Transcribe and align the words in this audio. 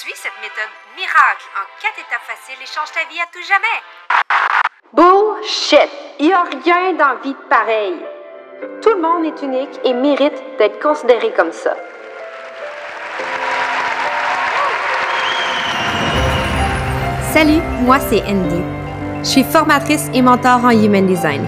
Suis 0.00 0.14
cette 0.14 0.38
méthode 0.40 0.70
miracle 0.96 1.48
en 1.56 1.64
quatre 1.82 1.98
étapes 1.98 2.22
faciles 2.22 2.62
et 2.62 2.66
change 2.66 2.92
ta 2.92 3.00
vie 3.10 3.20
à 3.20 3.26
tout 3.32 3.42
jamais. 3.42 3.80
Bullshit! 4.92 5.90
Il 6.20 6.26
n'y 6.26 6.32
a 6.32 6.44
rien 6.44 6.92
dans 6.92 7.08
la 7.08 7.14
vie 7.16 7.32
de 7.32 7.48
pareil. 7.48 7.96
Tout 8.80 8.90
le 8.90 9.00
monde 9.00 9.24
est 9.24 9.42
unique 9.42 9.80
et 9.84 9.94
mérite 9.94 10.40
d'être 10.58 10.80
considéré 10.80 11.32
comme 11.32 11.50
ça. 11.52 11.74
Salut, 17.32 17.60
moi 17.80 17.98
c'est 17.98 18.22
Andy. 18.22 18.62
Je 19.24 19.28
suis 19.28 19.44
formatrice 19.44 20.08
et 20.14 20.22
mentor 20.22 20.64
en 20.64 20.70
Human 20.70 21.06
Design. 21.06 21.44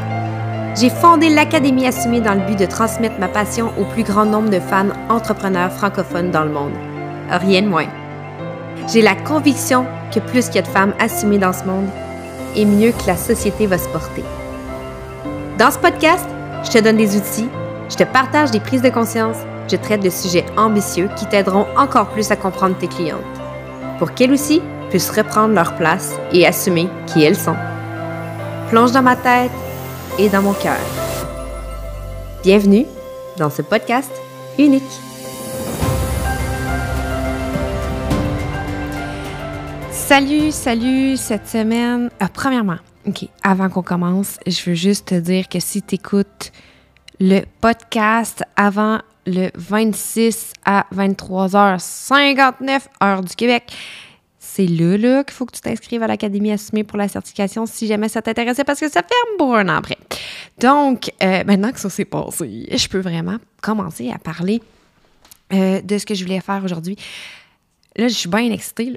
J'ai 0.76 0.90
fondé 0.90 1.28
l'Académie 1.28 1.86
Assumée 1.86 2.20
dans 2.20 2.34
le 2.34 2.40
but 2.40 2.58
de 2.58 2.66
transmettre 2.66 3.18
ma 3.20 3.28
passion 3.28 3.72
au 3.78 3.84
plus 3.84 4.02
grand 4.02 4.24
nombre 4.24 4.50
de 4.50 4.60
femmes 4.60 4.92
entrepreneurs 5.08 5.72
francophones 5.72 6.30
dans 6.30 6.44
le 6.44 6.50
monde. 6.50 6.89
Rien 7.30 7.62
de 7.62 7.68
moins. 7.68 7.86
J'ai 8.92 9.02
la 9.02 9.14
conviction 9.14 9.86
que 10.12 10.18
plus 10.18 10.46
qu'il 10.46 10.56
y 10.56 10.58
a 10.58 10.62
de 10.62 10.66
femmes 10.66 10.94
assumées 10.98 11.38
dans 11.38 11.52
ce 11.52 11.64
monde, 11.64 11.88
et 12.56 12.64
mieux 12.64 12.90
que 12.90 13.06
la 13.06 13.16
société 13.16 13.66
va 13.66 13.78
se 13.78 13.88
porter. 13.88 14.24
Dans 15.58 15.70
ce 15.70 15.78
podcast, 15.78 16.26
je 16.64 16.70
te 16.70 16.78
donne 16.78 16.96
des 16.96 17.16
outils, 17.16 17.48
je 17.88 17.96
te 17.96 18.04
partage 18.04 18.50
des 18.50 18.60
prises 18.60 18.82
de 18.82 18.90
conscience, 18.90 19.36
je 19.70 19.76
traite 19.76 20.02
de 20.02 20.10
sujets 20.10 20.44
ambitieux 20.56 21.08
qui 21.16 21.26
t'aideront 21.26 21.66
encore 21.76 22.08
plus 22.08 22.30
à 22.32 22.36
comprendre 22.36 22.76
tes 22.76 22.88
clientes. 22.88 23.20
Pour 23.98 24.12
qu'elles 24.14 24.32
aussi 24.32 24.60
puissent 24.88 25.10
reprendre 25.10 25.54
leur 25.54 25.76
place 25.76 26.14
et 26.32 26.46
assumer 26.46 26.88
qui 27.06 27.22
elles 27.22 27.36
sont. 27.36 27.56
Plonge 28.70 28.92
dans 28.92 29.02
ma 29.02 29.16
tête 29.16 29.52
et 30.18 30.28
dans 30.28 30.42
mon 30.42 30.54
cœur. 30.54 30.80
Bienvenue 32.42 32.86
dans 33.36 33.50
ce 33.50 33.62
podcast 33.62 34.10
unique. 34.58 35.09
Salut, 40.10 40.50
salut, 40.50 41.16
cette 41.16 41.46
semaine. 41.46 42.10
Ah, 42.18 42.26
premièrement, 42.28 42.78
OK, 43.06 43.28
avant 43.44 43.68
qu'on 43.68 43.84
commence, 43.84 44.40
je 44.44 44.60
veux 44.68 44.74
juste 44.74 45.06
te 45.10 45.14
dire 45.14 45.48
que 45.48 45.60
si 45.60 45.82
tu 45.82 45.94
écoutes 45.94 46.50
le 47.20 47.42
podcast 47.60 48.42
avant 48.56 48.98
le 49.24 49.50
26 49.54 50.54
à 50.64 50.84
23h59 50.92 52.80
heure 53.04 53.20
du 53.22 53.36
Québec, 53.36 53.72
c'est 54.40 54.66
là, 54.66 54.96
là 54.96 55.22
qu'il 55.22 55.32
faut 55.32 55.46
que 55.46 55.54
tu 55.54 55.60
t'inscrives 55.60 56.02
à 56.02 56.08
l'Académie 56.08 56.50
Assumée 56.50 56.82
pour 56.82 56.98
la 56.98 57.06
certification 57.06 57.66
si 57.66 57.86
jamais 57.86 58.08
ça 58.08 58.20
t'intéressait 58.20 58.64
parce 58.64 58.80
que 58.80 58.88
ça 58.88 59.02
ferme 59.04 59.36
pour 59.38 59.54
un 59.54 59.68
an 59.68 59.76
après. 59.76 59.98
Donc, 60.58 61.12
euh, 61.22 61.44
maintenant 61.44 61.70
que 61.70 61.78
ça 61.78 61.88
s'est 61.88 62.04
passé, 62.04 62.66
je 62.68 62.88
peux 62.88 62.98
vraiment 62.98 63.36
commencer 63.62 64.10
à 64.10 64.18
parler 64.18 64.60
euh, 65.52 65.80
de 65.80 65.98
ce 65.98 66.04
que 66.04 66.16
je 66.16 66.24
voulais 66.24 66.40
faire 66.40 66.64
aujourd'hui. 66.64 66.96
Là, 68.00 68.08
je 68.08 68.14
suis 68.14 68.30
bien 68.30 68.50
excitée. 68.50 68.96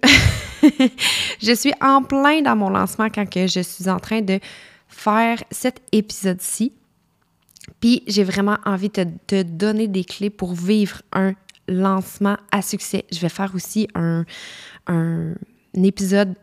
je 1.42 1.54
suis 1.54 1.74
en 1.82 2.04
plein 2.04 2.42
dans 2.42 2.56
mon 2.56 2.70
lancement 2.70 3.10
quand 3.10 3.30
que 3.30 3.48
je 3.48 3.60
suis 3.60 3.90
en 3.90 4.00
train 4.00 4.22
de 4.22 4.40
faire 4.88 5.44
cet 5.52 5.82
épisode-ci. 5.92 6.72
Puis 7.82 8.02
j'ai 8.08 8.24
vraiment 8.24 8.58
envie 8.64 8.88
de 8.88 9.06
te 9.28 9.42
donner 9.42 9.90
des 9.90 10.06
clés 10.06 10.30
pour 10.30 10.54
vivre 10.54 11.02
un 11.12 11.34
lancement 11.68 12.38
à 12.54 12.62
succès. 12.62 13.04
Je 13.12 13.20
vais 13.20 13.28
faire 13.28 13.52
aussi 13.54 13.90
un, 13.94 14.24
un, 14.88 15.34
épisode 15.76 16.36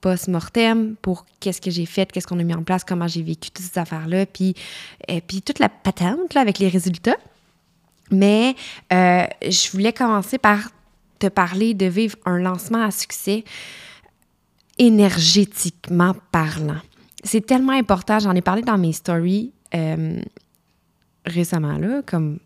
post-mortem 0.00 0.94
pour 1.02 1.26
qu'est-ce 1.40 1.60
que 1.60 1.72
j'ai 1.72 1.86
fait, 1.86 2.12
qu'est-ce 2.12 2.28
qu'on 2.28 2.38
a 2.38 2.44
mis 2.44 2.54
en 2.54 2.62
place, 2.62 2.84
comment 2.84 3.08
j'ai 3.08 3.22
vécu 3.22 3.50
toutes 3.50 3.64
ces 3.64 3.80
affaires-là, 3.80 4.26
puis, 4.26 4.54
et 5.08 5.20
puis 5.20 5.42
toute 5.42 5.58
la 5.58 5.68
patente 5.68 6.34
là, 6.34 6.40
avec 6.40 6.60
les 6.60 6.68
résultats. 6.68 7.16
Mais 8.12 8.54
euh, 8.92 9.26
je 9.42 9.72
voulais 9.72 9.92
commencer 9.92 10.38
par 10.38 10.70
te 11.18 11.28
parler 11.28 11.74
de 11.74 11.86
vivre 11.86 12.16
un 12.24 12.38
lancement 12.38 12.84
à 12.84 12.90
succès 12.90 13.44
énergétiquement 14.78 16.14
parlant. 16.32 16.80
C'est 17.24 17.44
tellement 17.44 17.72
important, 17.72 18.18
j'en 18.18 18.34
ai 18.34 18.42
parlé 18.42 18.62
dans 18.62 18.78
mes 18.78 18.92
stories 18.92 19.52
euh, 19.74 20.20
récemment, 21.24 21.78
là, 21.78 22.02
comme 22.06 22.38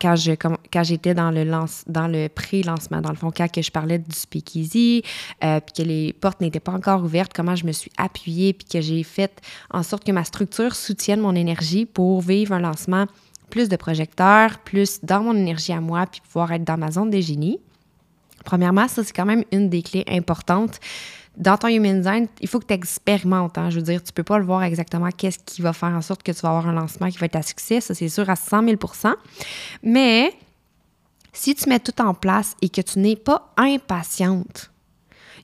quand 0.00 0.16
je 0.16 0.32
quand 0.32 0.82
j'étais 0.82 1.14
dans 1.14 1.30
le 1.30 1.44
lance, 1.44 1.84
dans 1.86 2.06
le 2.06 2.28
pré-lancement 2.28 3.00
dans 3.00 3.10
le 3.10 3.16
fond 3.16 3.32
quand 3.36 3.50
que 3.50 3.62
je 3.62 3.70
parlais 3.70 3.98
du 3.98 4.14
speakeasy 4.14 5.02
euh, 5.42 5.60
puis 5.60 5.82
que 5.82 5.88
les 5.88 6.12
portes 6.12 6.40
n'étaient 6.40 6.60
pas 6.60 6.72
encore 6.72 7.02
ouvertes 7.02 7.32
comment 7.34 7.56
je 7.56 7.66
me 7.66 7.72
suis 7.72 7.90
appuyée 7.96 8.52
puis 8.52 8.66
que 8.66 8.80
j'ai 8.80 9.02
fait 9.02 9.40
en 9.70 9.82
sorte 9.82 10.04
que 10.04 10.12
ma 10.12 10.24
structure 10.24 10.74
soutienne 10.74 11.20
mon 11.20 11.34
énergie 11.34 11.86
pour 11.86 12.20
vivre 12.20 12.54
un 12.54 12.60
lancement 12.60 13.06
plus 13.50 13.68
de 13.68 13.76
projecteurs 13.76 14.60
plus 14.60 15.00
dans 15.02 15.22
mon 15.22 15.34
énergie 15.34 15.72
à 15.72 15.80
moi 15.80 16.06
puis 16.06 16.20
pouvoir 16.20 16.52
être 16.52 16.64
dans 16.64 16.78
ma 16.78 16.90
zone 16.90 17.10
de 17.10 17.20
génie 17.20 17.58
Premièrement, 18.44 18.88
ça, 18.88 19.04
c'est 19.04 19.12
quand 19.12 19.26
même 19.26 19.44
une 19.52 19.68
des 19.68 19.82
clés 19.82 20.04
importantes. 20.08 20.80
Dans 21.36 21.56
ton 21.56 21.68
human 21.68 21.98
design, 21.98 22.28
il 22.40 22.48
faut 22.48 22.60
que 22.60 22.66
tu 22.66 22.74
expérimentes. 22.74 23.56
Hein. 23.56 23.70
Je 23.70 23.76
veux 23.76 23.82
dire, 23.82 24.02
tu 24.02 24.12
peux 24.12 24.22
pas 24.22 24.38
le 24.38 24.44
voir 24.44 24.62
exactement 24.64 25.08
qu'est-ce 25.10 25.38
qui 25.38 25.62
va 25.62 25.72
faire 25.72 25.90
en 25.90 26.02
sorte 26.02 26.22
que 26.22 26.32
tu 26.32 26.40
vas 26.40 26.50
avoir 26.50 26.68
un 26.68 26.74
lancement 26.74 27.08
qui 27.08 27.18
va 27.18 27.26
être 27.26 27.36
à 27.36 27.42
succès. 27.42 27.80
Ça, 27.80 27.94
c'est 27.94 28.08
sûr 28.08 28.28
à 28.28 28.36
100 28.36 28.64
000% 28.64 29.14
Mais 29.82 30.34
si 31.32 31.54
tu 31.54 31.68
mets 31.68 31.80
tout 31.80 32.00
en 32.02 32.12
place 32.12 32.54
et 32.60 32.68
que 32.68 32.82
tu 32.82 32.98
n'es 32.98 33.16
pas 33.16 33.52
impatiente, 33.56 34.70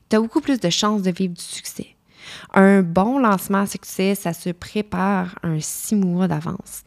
tu 0.09 0.15
as 0.15 0.19
beaucoup 0.19 0.41
plus 0.41 0.59
de 0.59 0.69
chances 0.69 1.01
de 1.01 1.11
vivre 1.11 1.33
du 1.33 1.41
succès. 1.41 1.95
Un 2.53 2.81
bon 2.83 3.17
lancement 3.17 3.61
à 3.61 3.65
succès, 3.65 4.13
ça 4.13 4.33
se 4.33 4.49
prépare 4.49 5.35
un 5.41 5.59
six 5.59 5.95
mois 5.95 6.27
d'avance, 6.27 6.83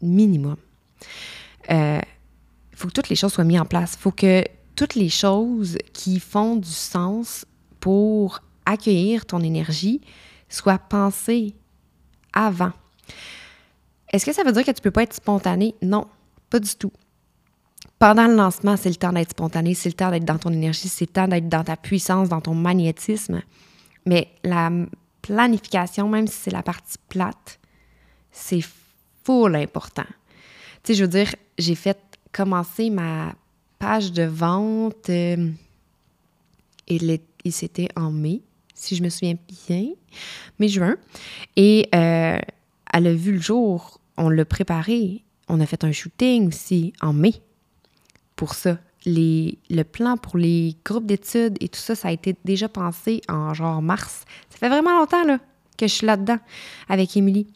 minimum. 0.00 0.56
Il 1.68 1.74
euh, 1.74 2.00
faut 2.74 2.88
que 2.88 2.92
toutes 2.92 3.08
les 3.08 3.16
choses 3.16 3.32
soient 3.32 3.44
mises 3.44 3.60
en 3.60 3.64
place. 3.64 3.94
Il 3.94 4.00
faut 4.00 4.12
que 4.12 4.44
toutes 4.80 4.94
les 4.94 5.10
choses 5.10 5.76
qui 5.92 6.18
font 6.18 6.56
du 6.56 6.70
sens 6.70 7.44
pour 7.80 8.40
accueillir 8.64 9.26
ton 9.26 9.40
énergie 9.40 10.00
soient 10.48 10.78
pensées 10.78 11.54
avant. 12.32 12.72
Est-ce 14.10 14.24
que 14.24 14.32
ça 14.32 14.42
veut 14.42 14.52
dire 14.52 14.64
que 14.64 14.70
tu 14.70 14.80
ne 14.80 14.82
peux 14.82 14.90
pas 14.90 15.02
être 15.02 15.12
spontané? 15.12 15.74
Non, 15.82 16.06
pas 16.48 16.60
du 16.60 16.74
tout. 16.76 16.92
Pendant 17.98 18.26
le 18.26 18.34
lancement, 18.34 18.78
c'est 18.78 18.88
le 18.88 18.94
temps 18.94 19.12
d'être 19.12 19.32
spontané, 19.32 19.74
c'est 19.74 19.90
le 19.90 19.94
temps 19.94 20.10
d'être 20.10 20.24
dans 20.24 20.38
ton 20.38 20.50
énergie, 20.50 20.88
c'est 20.88 21.04
le 21.04 21.12
temps 21.12 21.28
d'être 21.28 21.50
dans 21.50 21.62
ta 21.62 21.76
puissance, 21.76 22.30
dans 22.30 22.40
ton 22.40 22.54
magnétisme. 22.54 23.42
Mais 24.06 24.28
la 24.44 24.70
planification, 25.20 26.08
même 26.08 26.26
si 26.26 26.38
c'est 26.38 26.52
la 26.52 26.62
partie 26.62 26.96
plate, 27.10 27.60
c'est 28.32 28.64
full 29.26 29.56
important. 29.56 30.08
Tu 30.82 30.86
sais, 30.86 30.94
je 30.94 31.04
veux 31.04 31.10
dire, 31.10 31.34
j'ai 31.58 31.74
fait 31.74 31.98
commencer 32.32 32.88
ma 32.88 33.34
page 33.80 34.12
de 34.12 34.22
vente, 34.22 35.08
euh, 35.08 35.50
et, 36.86 37.50
c'était 37.50 37.88
en 37.96 38.12
mai, 38.12 38.42
si 38.74 38.94
je 38.94 39.02
me 39.02 39.08
souviens 39.08 39.36
bien, 39.66 39.88
mai-juin. 40.58 40.96
Et 41.56 41.88
euh, 41.94 42.38
elle 42.92 43.06
a 43.06 43.14
vu 43.14 43.32
le 43.32 43.40
jour, 43.40 44.00
on 44.16 44.28
l'a 44.28 44.44
préparé, 44.44 45.24
on 45.48 45.60
a 45.60 45.66
fait 45.66 45.82
un 45.82 45.92
shooting 45.92 46.48
aussi 46.48 46.92
en 47.00 47.12
mai 47.12 47.34
pour 48.36 48.54
ça. 48.54 48.78
Les, 49.06 49.58
le 49.70 49.82
plan 49.82 50.18
pour 50.18 50.36
les 50.36 50.76
groupes 50.84 51.06
d'études 51.06 51.56
et 51.60 51.68
tout 51.68 51.80
ça, 51.80 51.94
ça 51.94 52.08
a 52.08 52.12
été 52.12 52.36
déjà 52.44 52.68
pensé 52.68 53.22
en 53.28 53.54
genre 53.54 53.80
mars. 53.80 54.24
Ça 54.50 54.58
fait 54.58 54.68
vraiment 54.68 54.98
longtemps 54.98 55.24
là, 55.24 55.38
que 55.78 55.86
je 55.86 55.94
suis 55.94 56.06
là-dedans 56.06 56.38
avec 56.86 57.16
Émilie. 57.16 57.46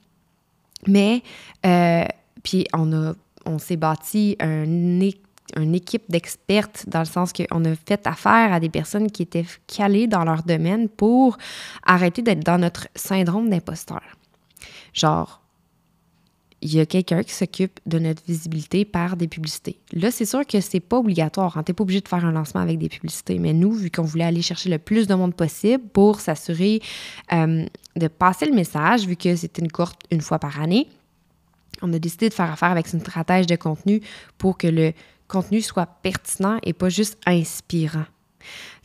Mais, 0.86 1.22
euh, 1.66 2.06
puis 2.42 2.66
on 2.72 2.92
a 2.94 3.12
on 3.46 3.58
s'est 3.58 3.76
bâti 3.76 4.36
un, 4.40 4.64
une 5.56 5.74
équipe 5.74 6.04
d'expertes 6.08 6.84
dans 6.88 7.00
le 7.00 7.04
sens 7.04 7.32
qu'on 7.32 7.64
a 7.64 7.74
fait 7.74 8.06
affaire 8.06 8.52
à 8.52 8.60
des 8.60 8.68
personnes 8.68 9.10
qui 9.10 9.22
étaient 9.22 9.46
calées 9.66 10.06
dans 10.06 10.24
leur 10.24 10.42
domaine 10.42 10.88
pour 10.88 11.38
arrêter 11.84 12.22
d'être 12.22 12.44
dans 12.44 12.58
notre 12.58 12.88
syndrome 12.94 13.48
d'imposteur. 13.48 14.02
Genre, 14.92 15.40
il 16.64 16.74
y 16.74 16.80
a 16.80 16.86
quelqu'un 16.86 17.22
qui 17.22 17.32
s'occupe 17.32 17.78
de 17.84 17.98
notre 17.98 18.22
visibilité 18.24 18.86
par 18.86 19.16
des 19.16 19.28
publicités. 19.28 19.78
Là, 19.92 20.10
c'est 20.10 20.24
sûr 20.24 20.46
que 20.46 20.60
c'est 20.60 20.80
pas 20.80 20.98
obligatoire. 20.98 21.58
Hein. 21.58 21.62
Tu 21.62 21.70
n'es 21.70 21.74
pas 21.74 21.82
obligé 21.82 22.00
de 22.00 22.08
faire 22.08 22.24
un 22.24 22.32
lancement 22.32 22.62
avec 22.62 22.78
des 22.78 22.88
publicités. 22.88 23.38
Mais 23.38 23.52
nous, 23.52 23.72
vu 23.72 23.90
qu'on 23.90 24.02
voulait 24.02 24.24
aller 24.24 24.40
chercher 24.40 24.70
le 24.70 24.78
plus 24.78 25.06
de 25.06 25.14
monde 25.14 25.34
possible 25.34 25.84
pour 25.92 26.20
s'assurer 26.20 26.80
euh, 27.34 27.66
de 27.96 28.08
passer 28.08 28.46
le 28.46 28.54
message, 28.54 29.06
vu 29.06 29.14
que 29.14 29.36
c'était 29.36 29.60
une 29.60 29.70
courte 29.70 30.00
une 30.10 30.22
fois 30.22 30.38
par 30.38 30.58
année, 30.58 30.88
on 31.82 31.92
a 31.92 31.98
décidé 31.98 32.30
de 32.30 32.34
faire 32.34 32.50
affaire 32.50 32.70
avec 32.70 32.90
une 32.94 33.00
stratège 33.00 33.46
de 33.46 33.56
contenu 33.56 34.00
pour 34.38 34.56
que 34.56 34.66
le 34.66 34.92
contenu 35.34 35.60
soit 35.60 35.86
pertinent 35.86 36.58
et 36.62 36.72
pas 36.72 36.88
juste 36.88 37.18
inspirant. 37.26 38.06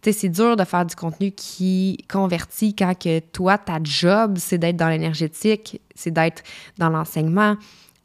Tu 0.02 0.12
sais, 0.12 0.20
c'est 0.20 0.30
dur 0.30 0.56
de 0.56 0.64
faire 0.64 0.86
du 0.86 0.96
contenu 0.96 1.32
qui 1.32 2.06
convertit 2.10 2.74
quand 2.74 2.98
que 2.98 3.20
toi, 3.20 3.58
ta 3.58 3.80
job, 3.84 4.38
c'est 4.38 4.58
d'être 4.58 4.78
dans 4.78 4.88
l'énergétique, 4.88 5.82
c'est 5.94 6.12
d'être 6.12 6.42
dans 6.78 6.90
l'enseignement. 6.90 7.58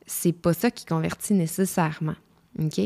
C'est 0.06 0.32
pas 0.32 0.52
ça 0.52 0.70
qui 0.70 0.84
convertit 0.84 1.34
nécessairement. 1.34 2.16
OK? 2.60 2.80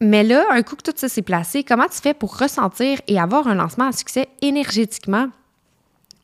Mais 0.00 0.24
là, 0.24 0.46
un 0.50 0.62
coup 0.62 0.76
que 0.76 0.82
tout 0.82 0.96
ça 0.96 1.08
s'est 1.08 1.22
placé, 1.22 1.62
comment 1.62 1.86
tu 1.86 2.00
fais 2.00 2.14
pour 2.14 2.38
ressentir 2.38 3.00
et 3.06 3.18
avoir 3.18 3.46
un 3.46 3.54
lancement 3.54 3.88
à 3.88 3.92
succès 3.92 4.28
énergétiquement? 4.42 5.28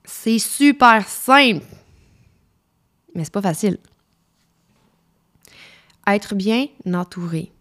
C'est 0.05 0.39
super 0.39 1.07
simple. 1.07 1.65
Mais 3.15 3.25
c'est 3.25 3.33
pas 3.33 3.43
facile. 3.43 3.79
Être 6.07 6.35
bien 6.35 6.67
entouré 6.93 7.53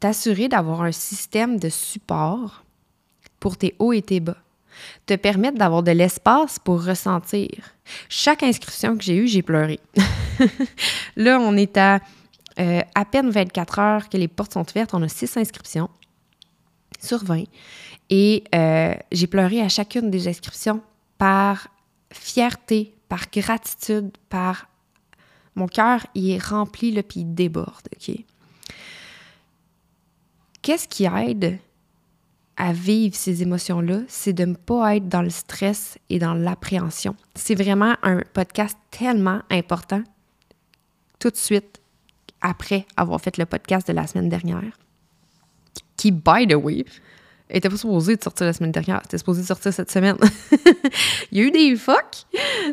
t'assurer 0.00 0.48
d'avoir 0.48 0.82
un 0.82 0.92
système 0.92 1.58
de 1.58 1.68
support 1.68 2.64
pour 3.38 3.56
tes 3.56 3.74
hauts 3.78 3.92
et 3.92 4.02
tes 4.02 4.20
bas. 4.20 4.36
Te 5.06 5.14
permettre 5.14 5.58
d'avoir 5.58 5.82
de 5.82 5.90
l'espace 5.90 6.58
pour 6.58 6.84
ressentir. 6.84 7.50
Chaque 8.08 8.42
inscription 8.42 8.96
que 8.96 9.04
j'ai 9.04 9.16
eue, 9.16 9.28
j'ai 9.28 9.42
pleuré. 9.42 9.78
Là, 11.16 11.38
on 11.38 11.56
est 11.56 11.76
à 11.76 12.00
euh, 12.60 12.82
à 12.94 13.04
peine 13.04 13.30
24 13.30 13.78
heures 13.78 14.08
que 14.08 14.16
les 14.16 14.28
portes 14.28 14.52
sont 14.52 14.68
ouvertes. 14.68 14.92
On 14.92 15.02
a 15.02 15.08
6 15.08 15.36
inscriptions 15.36 15.88
sur 17.00 17.24
20. 17.24 17.44
Et 18.10 18.44
euh, 18.54 18.94
j'ai 19.12 19.26
pleuré 19.26 19.62
à 19.62 19.68
chacune 19.68 20.10
des 20.10 20.28
inscriptions 20.28 20.82
par 21.16 21.68
fierté, 22.12 22.94
par 23.08 23.30
gratitude, 23.32 24.10
par... 24.28 24.66
Mon 25.54 25.66
cœur, 25.66 26.06
il 26.14 26.30
est 26.30 26.42
rempli, 26.42 26.92
là, 26.92 27.02
puis 27.02 27.20
il 27.20 27.34
déborde, 27.34 27.88
OK? 27.94 28.14
Qu'est-ce 30.62 30.88
qui 30.88 31.04
aide 31.04 31.58
à 32.60 32.74
vivre 32.74 33.14
ces 33.14 33.42
émotions-là, 33.42 34.00
c'est 34.06 34.34
de 34.34 34.44
ne 34.44 34.54
pas 34.54 34.96
être 34.96 35.08
dans 35.08 35.22
le 35.22 35.30
stress 35.30 35.96
et 36.10 36.18
dans 36.18 36.34
l'appréhension. 36.34 37.16
C'est 37.34 37.54
vraiment 37.54 37.94
un 38.02 38.20
podcast 38.34 38.76
tellement 38.90 39.40
important 39.50 40.02
tout 41.18 41.30
de 41.30 41.36
suite 41.36 41.80
après 42.42 42.86
avoir 42.98 43.18
fait 43.18 43.38
le 43.38 43.46
podcast 43.46 43.88
de 43.88 43.94
la 43.94 44.06
semaine 44.06 44.28
dernière, 44.28 44.78
qui, 45.96 46.10
by 46.10 46.46
the 46.46 46.54
way, 46.54 46.84
était 47.48 47.70
pas 47.70 47.78
supposé 47.78 48.16
de 48.16 48.22
sortir 48.22 48.44
la 48.44 48.52
semaine 48.52 48.72
dernière, 48.72 49.00
c'était 49.04 49.18
supposé 49.18 49.40
de 49.40 49.46
sortir 49.46 49.72
cette 49.72 49.90
semaine. 49.90 50.16
Il 51.32 51.38
y 51.38 51.40
a 51.40 51.44
eu 51.44 51.50
des 51.50 51.76
fucks 51.76 52.26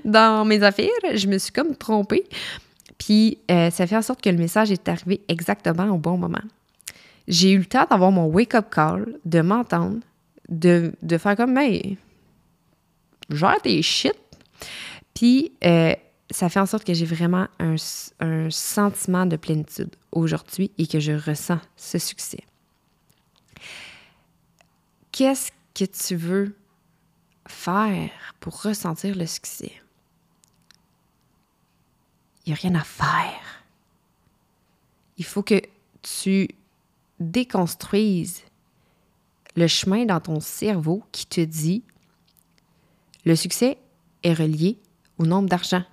dans 0.03 0.43
mes 0.43 0.63
affaires, 0.63 0.89
je 1.13 1.27
me 1.27 1.37
suis 1.37 1.53
comme 1.53 1.77
trompée. 1.77 2.25
Puis 2.97 3.37
euh, 3.49 3.69
ça 3.69 3.87
fait 3.87 3.95
en 3.95 4.01
sorte 4.01 4.21
que 4.21 4.29
le 4.29 4.37
message 4.37 4.71
est 4.71 4.89
arrivé 4.89 5.21
exactement 5.29 5.85
au 5.93 5.97
bon 5.97 6.17
moment. 6.17 6.41
J'ai 7.27 7.51
eu 7.51 7.57
le 7.59 7.65
temps 7.65 7.85
d'avoir 7.89 8.11
mon 8.11 8.25
wake-up 8.25 8.67
call, 8.71 9.19
de 9.25 9.41
m'entendre, 9.41 9.99
de, 10.49 10.93
de, 11.01 11.17
faire 11.17 11.35
comme, 11.35 11.53
mais 11.53 11.97
genre 13.29 13.61
tes 13.61 13.81
shit. 13.81 14.15
Puis 15.13 15.51
euh, 15.63 15.93
ça 16.31 16.49
fait 16.49 16.59
en 16.59 16.65
sorte 16.65 16.85
que 16.85 16.93
j'ai 16.93 17.05
vraiment 17.05 17.47
un, 17.59 17.75
un, 18.19 18.49
sentiment 18.49 19.25
de 19.25 19.35
plénitude 19.35 19.93
aujourd'hui 20.11 20.71
et 20.77 20.87
que 20.87 20.99
je 20.99 21.11
ressens 21.11 21.59
ce 21.75 21.97
succès. 21.97 22.43
Qu'est-ce 25.11 25.51
que 25.73 25.85
tu 25.85 26.15
veux 26.15 26.55
faire 27.47 28.35
pour 28.39 28.61
ressentir 28.61 29.15
le 29.15 29.25
succès? 29.25 29.71
Il 32.45 32.53
n'y 32.53 32.53
a 32.53 32.61
rien 32.61 32.75
à 32.75 32.83
faire. 32.83 33.63
Il 35.17 35.25
faut 35.25 35.43
que 35.43 35.61
tu 36.01 36.47
déconstruises 37.19 38.43
le 39.55 39.67
chemin 39.67 40.05
dans 40.05 40.19
ton 40.19 40.39
cerveau 40.39 41.03
qui 41.11 41.25
te 41.25 41.41
dit 41.41 41.83
le 43.25 43.35
succès 43.35 43.77
est 44.23 44.33
relié 44.33 44.77
au 45.17 45.25
nombre 45.25 45.49
d'argent 45.49 45.83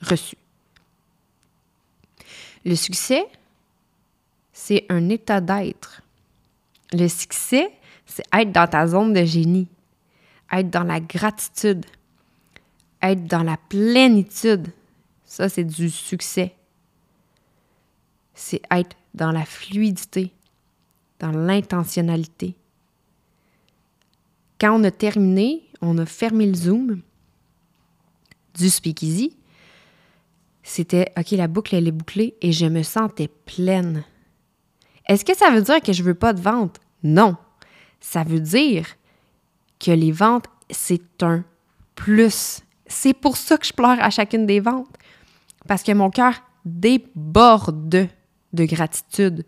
reçu. 0.00 0.36
Le 2.64 2.74
succès, 2.74 3.26
c'est 4.52 4.86
un 4.88 5.08
état 5.08 5.40
d'être. 5.40 6.02
Le 6.92 7.08
succès, 7.08 7.70
c'est 8.06 8.24
être 8.32 8.52
dans 8.52 8.66
ta 8.68 8.86
zone 8.86 9.12
de 9.12 9.24
génie, 9.24 9.68
être 10.52 10.70
dans 10.70 10.84
la 10.84 11.00
gratitude, 11.00 11.84
être 13.02 13.24
dans 13.24 13.42
la 13.42 13.56
plénitude. 13.56 14.68
Ça, 15.24 15.48
c'est 15.48 15.64
du 15.64 15.90
succès. 15.90 16.54
C'est 18.40 18.62
être 18.70 18.96
dans 19.14 19.32
la 19.32 19.44
fluidité, 19.44 20.32
dans 21.18 21.32
l'intentionnalité. 21.32 22.54
Quand 24.60 24.78
on 24.78 24.84
a 24.84 24.92
terminé, 24.92 25.64
on 25.80 25.98
a 25.98 26.06
fermé 26.06 26.46
le 26.46 26.54
zoom 26.54 27.02
du 28.54 28.70
speakeasy, 28.70 29.36
c'était 30.62 31.12
OK, 31.18 31.32
la 31.32 31.48
boucle, 31.48 31.74
elle 31.74 31.88
est 31.88 31.92
bouclée 31.92 32.36
et 32.40 32.52
je 32.52 32.66
me 32.66 32.84
sentais 32.84 33.26
pleine. 33.26 34.04
Est-ce 35.08 35.24
que 35.24 35.36
ça 35.36 35.50
veut 35.50 35.62
dire 35.62 35.80
que 35.80 35.92
je 35.92 36.04
veux 36.04 36.14
pas 36.14 36.32
de 36.32 36.40
vente? 36.40 36.78
Non. 37.02 37.36
Ça 37.98 38.22
veut 38.22 38.40
dire 38.40 38.86
que 39.80 39.90
les 39.90 40.12
ventes, 40.12 40.46
c'est 40.70 41.24
un 41.24 41.42
plus. 41.96 42.60
C'est 42.86 43.14
pour 43.14 43.36
ça 43.36 43.58
que 43.58 43.66
je 43.66 43.72
pleure 43.72 44.00
à 44.00 44.10
chacune 44.10 44.46
des 44.46 44.60
ventes. 44.60 44.96
Parce 45.66 45.82
que 45.82 45.92
mon 45.92 46.10
cœur 46.10 46.34
déborde 46.64 48.08
de 48.52 48.64
gratitude 48.64 49.44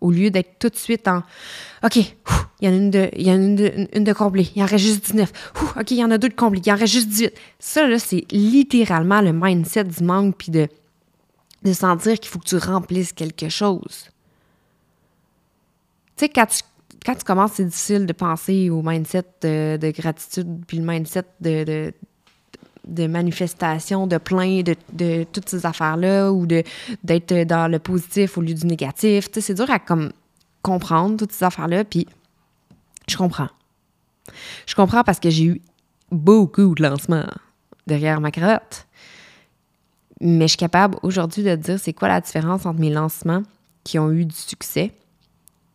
au 0.00 0.10
lieu 0.10 0.30
d'être 0.30 0.58
tout 0.58 0.68
de 0.68 0.76
suite 0.76 1.08
en 1.08 1.22
OK, 1.82 1.96
il 1.96 2.04
y 2.62 2.68
en 2.68 2.72
a 2.72 2.76
une 2.76 2.90
de, 2.90 3.08
il 3.16 3.26
y 3.26 3.30
en 3.30 3.34
a 3.34 3.36
une 3.36 3.88
une 3.92 4.04
de 4.04 4.12
comblée, 4.12 4.48
il 4.54 4.62
en 4.62 4.66
reste 4.66 4.84
juste 4.84 5.06
19. 5.06 5.32
OK, 5.78 5.90
il 5.90 5.96
y 5.98 6.04
en 6.04 6.10
a 6.10 6.18
deux 6.18 6.28
de 6.28 6.34
comblés, 6.34 6.60
il 6.64 6.72
en 6.72 6.76
reste 6.76 6.92
juste 6.92 7.08
18. 7.08 7.34
Ça, 7.58 7.86
là, 7.86 7.98
c'est 7.98 8.24
littéralement 8.30 9.20
le 9.20 9.32
mindset 9.32 9.84
du 9.84 10.04
manque 10.04 10.36
puis 10.36 10.50
de, 10.50 10.68
de 11.64 11.72
sentir 11.72 12.18
qu'il 12.18 12.30
faut 12.30 12.38
que 12.38 12.48
tu 12.48 12.56
remplisses 12.56 13.12
quelque 13.12 13.48
chose. 13.48 14.10
Tu 16.16 16.24
sais, 16.24 16.28
quand 16.28 16.46
tu, 16.46 16.62
quand 17.04 17.14
tu 17.14 17.24
commences, 17.24 17.52
c'est 17.54 17.64
difficile 17.64 18.06
de 18.06 18.12
penser 18.12 18.70
au 18.70 18.82
mindset 18.82 19.24
de, 19.42 19.90
gratitude 19.90 20.64
puis 20.66 20.78
le 20.78 20.84
mindset 20.84 21.24
de, 21.40 21.64
de 21.64 21.94
de 22.88 24.18
plein 24.18 24.62
de, 24.62 24.74
de 24.92 25.24
toutes 25.32 25.48
ces 25.48 25.66
affaires-là, 25.66 26.32
ou 26.32 26.46
d'être 26.46 27.44
dans 27.44 27.70
le 27.70 27.78
positif 27.78 28.38
au 28.38 28.40
lieu 28.40 28.54
du 28.54 28.66
négatif. 28.66 29.28
c'est 29.32 29.54
dur 29.54 29.70
à 29.70 29.78
comme 29.78 30.12
comprendre 30.62 31.16
toutes 31.16 31.32
ces 31.32 31.44
affaires-là, 31.44 31.84
puis 31.84 32.06
je 33.08 33.16
comprends. 33.16 33.48
Je 34.66 34.74
comprends 34.74 35.04
parce 35.04 35.20
que 35.20 35.30
j'ai 35.30 35.44
eu 35.44 35.60
beaucoup 36.10 36.74
de 36.74 36.82
lancements 36.82 37.26
derrière 37.86 38.20
ma 38.20 38.30
cravate. 38.30 38.86
Mais 40.20 40.44
je 40.44 40.48
suis 40.48 40.56
capable 40.56 40.98
aujourd'hui 41.02 41.44
de 41.44 41.54
dire 41.54 41.78
c'est 41.78 41.92
quoi 41.92 42.08
la 42.08 42.20
différence 42.20 42.66
entre 42.66 42.80
mes 42.80 42.90
lancements 42.90 43.42
qui 43.84 43.98
ont 43.98 44.10
eu 44.10 44.24
du 44.24 44.34
succès 44.34 44.92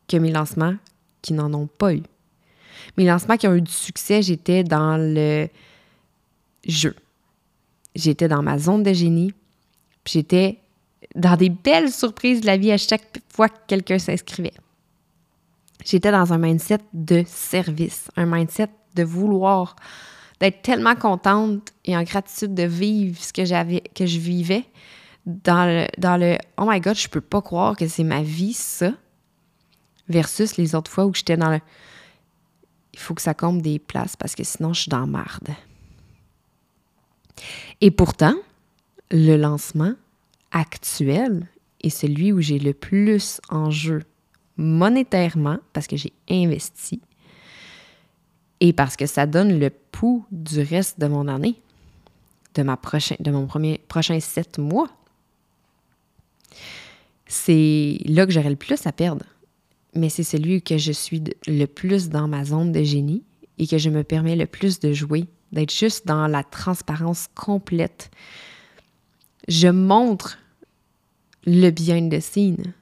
que 0.07 0.17
mes 0.17 0.31
lancements 0.31 0.75
qui 1.21 1.33
n'en 1.33 1.53
ont 1.53 1.67
pas 1.67 1.93
eu. 1.93 2.03
Mes 2.97 3.05
lancements 3.05 3.37
qui 3.37 3.47
ont 3.47 3.55
eu 3.55 3.61
du 3.61 3.71
succès, 3.71 4.21
j'étais 4.21 4.63
dans 4.63 4.97
le 4.97 5.47
jeu. 6.65 6.95
J'étais 7.95 8.27
dans 8.27 8.41
ma 8.41 8.57
zone 8.57 8.83
de 8.83 8.93
génie. 8.93 9.33
J'étais 10.05 10.59
dans 11.15 11.37
des 11.37 11.49
belles 11.49 11.91
surprises 11.91 12.41
de 12.41 12.45
la 12.45 12.57
vie 12.57 12.71
à 12.71 12.77
chaque 12.77 13.21
fois 13.29 13.49
que 13.49 13.57
quelqu'un 13.67 13.99
s'inscrivait. 13.99 14.53
J'étais 15.85 16.11
dans 16.11 16.31
un 16.33 16.37
mindset 16.37 16.79
de 16.93 17.23
service, 17.27 18.09
un 18.15 18.25
mindset 18.25 18.69
de 18.95 19.03
vouloir, 19.03 19.75
d'être 20.39 20.61
tellement 20.61 20.95
contente 20.95 21.69
et 21.85 21.95
en 21.95 22.03
gratitude 22.03 22.53
de 22.53 22.63
vivre 22.63 23.21
ce 23.21 23.33
que 23.33 23.45
j'avais, 23.45 23.81
que 23.93 24.05
je 24.05 24.19
vivais 24.19 24.65
dans 25.25 25.65
le, 25.65 25.87
dans 25.97 26.17
le 26.17 26.37
Oh 26.57 26.65
my 26.67 26.79
God, 26.79 26.95
je 26.95 27.07
peux 27.07 27.21
pas 27.21 27.41
croire 27.41 27.75
que 27.75 27.87
c'est 27.87 28.03
ma 28.03 28.21
vie, 28.21 28.53
ça, 28.53 28.91
versus 30.07 30.57
les 30.57 30.75
autres 30.75 30.91
fois 30.91 31.05
où 31.05 31.13
j'étais 31.13 31.37
dans 31.37 31.49
le 31.49 31.59
Il 32.93 32.99
faut 32.99 33.13
que 33.13 33.21
ça 33.21 33.33
comble 33.33 33.61
des 33.61 33.79
places 33.79 34.15
parce 34.15 34.35
que 34.35 34.43
sinon 34.43 34.73
je 34.73 34.81
suis 34.81 34.89
dans 34.89 35.07
marde. 35.07 35.49
Et 37.81 37.91
pourtant, 37.91 38.35
le 39.11 39.35
lancement 39.35 39.93
actuel 40.51 41.47
est 41.81 41.89
celui 41.89 42.31
où 42.31 42.41
j'ai 42.41 42.59
le 42.59 42.73
plus 42.73 43.41
en 43.49 43.69
jeu 43.69 44.03
monétairement 44.57 45.57
parce 45.73 45.87
que 45.87 45.97
j'ai 45.97 46.13
investi 46.29 47.01
et 48.59 48.71
parce 48.71 48.95
que 48.95 49.05
ça 49.05 49.25
donne 49.25 49.59
le 49.59 49.69
pouls 49.69 50.25
du 50.31 50.61
reste 50.61 50.99
de 50.99 51.07
mon 51.07 51.27
année, 51.27 51.55
de, 52.55 52.63
ma 52.63 52.77
prochain, 52.77 53.15
de 53.19 53.31
mon 53.31 53.45
premier, 53.45 53.81
prochain 53.87 54.19
sept 54.19 54.57
mois. 54.57 54.89
C'est 57.27 57.97
là 58.05 58.25
que 58.25 58.31
j'aurais 58.31 58.49
le 58.49 58.55
plus 58.55 58.85
à 58.87 58.91
perdre. 58.91 59.25
Mais 59.95 60.09
c'est 60.09 60.23
celui 60.23 60.61
que 60.61 60.77
je 60.77 60.91
suis 60.91 61.21
le 61.45 61.65
plus 61.65 62.09
dans 62.09 62.27
ma 62.27 62.45
zone 62.45 62.71
de 62.71 62.83
génie 62.83 63.23
et 63.57 63.67
que 63.67 63.77
je 63.77 63.89
me 63.89 64.03
permets 64.03 64.35
le 64.35 64.45
plus 64.45 64.79
de 64.79 64.93
jouer 64.93 65.25
d'être 65.53 65.71
juste 65.71 66.07
dans 66.07 66.27
la 66.27 66.43
transparence 66.43 67.27
complète. 67.35 68.11
Je 69.47 69.67
montre 69.67 70.39
le 71.45 71.69
bien 71.69 72.01
de 72.01 72.19
signe. 72.19 72.73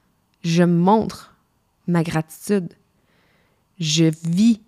Je 0.42 0.62
montre 0.62 1.34
ma 1.86 2.02
gratitude. 2.02 2.72
Je 3.78 4.04
vis 4.24 4.60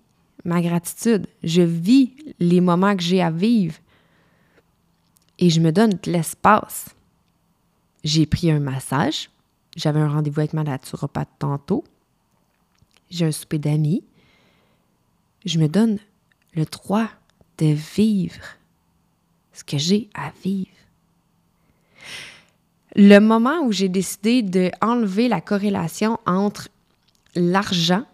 ma 0.45 0.61
gratitude. 0.61 1.27
Je 1.43 1.63
vis 1.63 2.13
les 2.39 2.61
moments 2.61 2.97
que 2.97 3.03
j'ai 3.03 3.23
à 3.23 3.31
vivre. 3.31 3.77
Et 5.39 5.51
je 5.51 5.61
me 5.61 5.73
donne 5.73 5.99
de 6.03 6.13
l'espace. 6.13 6.91
J'ai 8.05 8.27
pris 8.27 8.51
un 8.51 8.61
massage. 8.61 9.31
J'avais 9.77 10.01
un 10.01 10.09
rendez-vous 10.09 10.41
avec 10.41 10.53
ma 10.53 10.63
naturopathe 10.63 11.31
tantôt. 11.39 11.85
J'ai 13.11 13.27
un 13.27 13.33
souper 13.33 13.59
d'amis. 13.59 14.05
Je 15.45 15.59
me 15.59 15.69
donne 15.69 15.99
le 16.55 16.65
droit 16.65 17.09
de 17.59 17.67
vivre 17.67 18.43
ce 19.53 19.65
que 19.65 19.79
j'ai 19.79 20.09
à 20.15 20.33
vivre. 20.43 20.71
Le 22.97 23.19
moment 23.19 23.61
où 23.63 23.73
j'ai 23.73 23.89
décidé 23.89 24.43
de 24.43 24.71
enlever 24.81 25.29
la 25.29 25.41
corrélation 25.41 26.19
entre 26.27 26.69
l'argent 27.35 28.05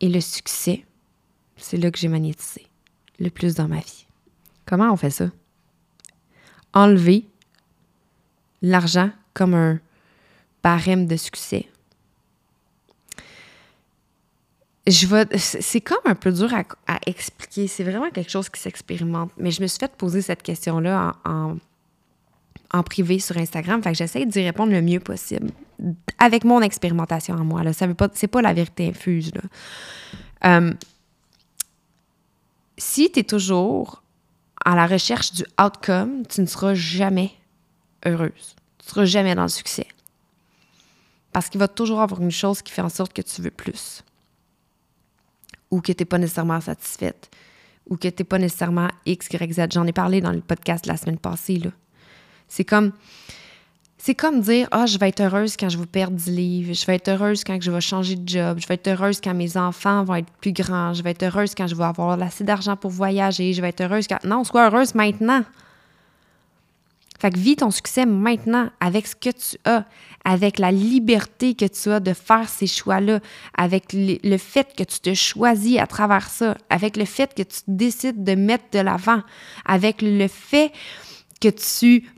et 0.00 0.08
le 0.08 0.20
succès, 0.20 0.84
c'est 1.56 1.76
là 1.76 1.90
que 1.90 1.98
j'ai 1.98 2.08
magnétisé 2.08 2.66
le 3.18 3.30
plus 3.30 3.54
dans 3.54 3.68
ma 3.68 3.80
vie. 3.80 4.06
Comment 4.64 4.92
on 4.92 4.96
fait 4.96 5.10
ça? 5.10 5.30
Enlever 6.72 7.24
l'argent 8.62 9.10
comme 9.34 9.54
un 9.54 9.80
barème 10.62 11.06
de 11.06 11.16
succès. 11.16 11.68
C'est 14.90 15.80
comme 15.80 15.98
un 16.04 16.14
peu 16.14 16.32
dur 16.32 16.52
à, 16.52 16.98
expliquer. 17.06 17.66
C'est 17.66 17.84
vraiment 17.84 18.10
quelque 18.10 18.30
chose 18.30 18.48
qui 18.48 18.60
s'expérimente. 18.60 19.30
Mais 19.36 19.50
je 19.50 19.62
me 19.62 19.66
suis 19.66 19.78
fait 19.78 19.94
poser 19.96 20.22
cette 20.22 20.42
question-là 20.42 21.16
en, 21.24 22.82
privé 22.82 23.18
sur 23.18 23.36
Instagram. 23.36 23.82
Fait 23.82 23.92
que 23.92 23.98
j'essaie 23.98 24.26
d'y 24.26 24.42
répondre 24.42 24.72
le 24.72 24.82
mieux 24.82 25.00
possible 25.00 25.50
avec 26.18 26.44
mon 26.44 26.60
expérimentation 26.60 27.34
en 27.34 27.44
moi. 27.44 27.62
Là. 27.62 27.72
Ça 27.72 27.86
veut 27.86 27.94
pas, 27.94 28.08
c'est 28.14 28.28
pas 28.28 28.42
la 28.42 28.52
vérité 28.52 28.88
infuse. 28.88 29.32
Euh, 30.44 30.72
si 32.76 33.10
tu 33.10 33.20
es 33.20 33.24
toujours 33.24 34.02
à 34.64 34.74
la 34.74 34.86
recherche 34.86 35.32
du 35.32 35.44
outcome, 35.62 36.26
tu 36.26 36.40
ne 36.40 36.46
seras 36.46 36.74
jamais 36.74 37.32
heureuse. 38.06 38.54
Tu 38.78 38.86
ne 38.86 38.90
seras 38.90 39.04
jamais 39.04 39.34
dans 39.34 39.42
le 39.42 39.48
succès. 39.48 39.86
Parce 41.32 41.48
qu'il 41.48 41.60
va 41.60 41.68
toujours 41.68 42.00
avoir 42.00 42.20
une 42.20 42.30
chose 42.30 42.62
qui 42.62 42.72
fait 42.72 42.82
en 42.82 42.88
sorte 42.88 43.12
que 43.12 43.22
tu 43.22 43.40
veux 43.40 43.50
plus. 43.50 44.02
Ou 45.70 45.80
que 45.80 45.92
tu 45.92 46.00
n'es 46.00 46.04
pas 46.04 46.18
nécessairement 46.18 46.60
satisfaite. 46.60 47.30
Ou 47.88 47.96
que 47.96 48.08
tu 48.08 48.14
n'es 48.20 48.24
pas 48.24 48.38
nécessairement 48.38 48.88
X, 49.06 49.28
Y, 49.30 49.52
Z. 49.52 49.66
J'en 49.72 49.86
ai 49.86 49.92
parlé 49.92 50.20
dans 50.20 50.32
le 50.32 50.40
podcast 50.40 50.86
la 50.86 50.96
semaine 50.96 51.18
passée. 51.18 51.62
C'est 52.48 52.64
comme 52.64 52.92
c'est 54.02 54.14
comme 54.14 54.40
dire 54.40 54.66
Ah, 54.70 54.86
je 54.86 54.96
vais 54.98 55.10
être 55.10 55.20
heureuse 55.20 55.58
quand 55.58 55.68
je 55.68 55.76
vais 55.76 55.84
perdre 55.84 56.16
10 56.16 56.30
livres, 56.30 56.74
je 56.74 56.86
vais 56.86 56.94
être 56.94 57.08
heureuse 57.08 57.44
quand 57.44 57.60
je 57.60 57.70
vais 57.70 57.80
changer 57.82 58.16
de 58.16 58.26
job, 58.26 58.58
je 58.58 58.66
vais 58.66 58.74
être 58.74 58.88
heureuse 58.88 59.20
quand 59.20 59.34
mes 59.34 59.58
enfants 59.58 60.04
vont 60.04 60.14
être 60.14 60.30
plus 60.40 60.52
grands, 60.52 60.94
je 60.94 61.02
vais 61.02 61.10
être 61.10 61.22
heureuse 61.22 61.54
quand 61.54 61.66
je 61.66 61.74
vais 61.74 61.84
avoir 61.84 62.20
assez 62.22 62.42
d'argent 62.42 62.76
pour 62.76 62.90
voyager, 62.90 63.52
je 63.52 63.60
vais 63.60 63.68
être 63.68 63.82
heureuse 63.82 64.06
quand. 64.08 64.24
Non, 64.24 64.42
sois 64.42 64.70
heureuse 64.70 64.94
maintenant. 64.94 65.44
Fait 67.20 67.30
que 67.30 67.38
vis 67.38 67.56
ton 67.56 67.70
succès 67.70 68.06
maintenant 68.06 68.70
avec 68.80 69.06
ce 69.06 69.14
que 69.14 69.28
tu 69.28 69.58
as, 69.66 69.84
avec 70.24 70.58
la 70.58 70.72
liberté 70.72 71.54
que 71.54 71.66
tu 71.66 71.90
as 71.90 72.00
de 72.00 72.14
faire 72.14 72.48
ces 72.48 72.66
choix-là, 72.66 73.20
avec 73.54 73.92
le 73.92 74.36
fait 74.38 74.74
que 74.74 74.84
tu 74.84 75.00
te 75.00 75.12
choisis 75.12 75.78
à 75.78 75.86
travers 75.86 76.30
ça, 76.30 76.56
avec 76.70 76.96
le 76.96 77.04
fait 77.04 77.34
que 77.34 77.42
tu 77.42 77.60
décides 77.68 78.24
de 78.24 78.34
mettre 78.34 78.64
de 78.72 78.78
l'avant, 78.78 79.20
avec 79.66 80.00
le 80.00 80.28
fait 80.28 80.72
que 81.42 81.50
tu 81.50 82.08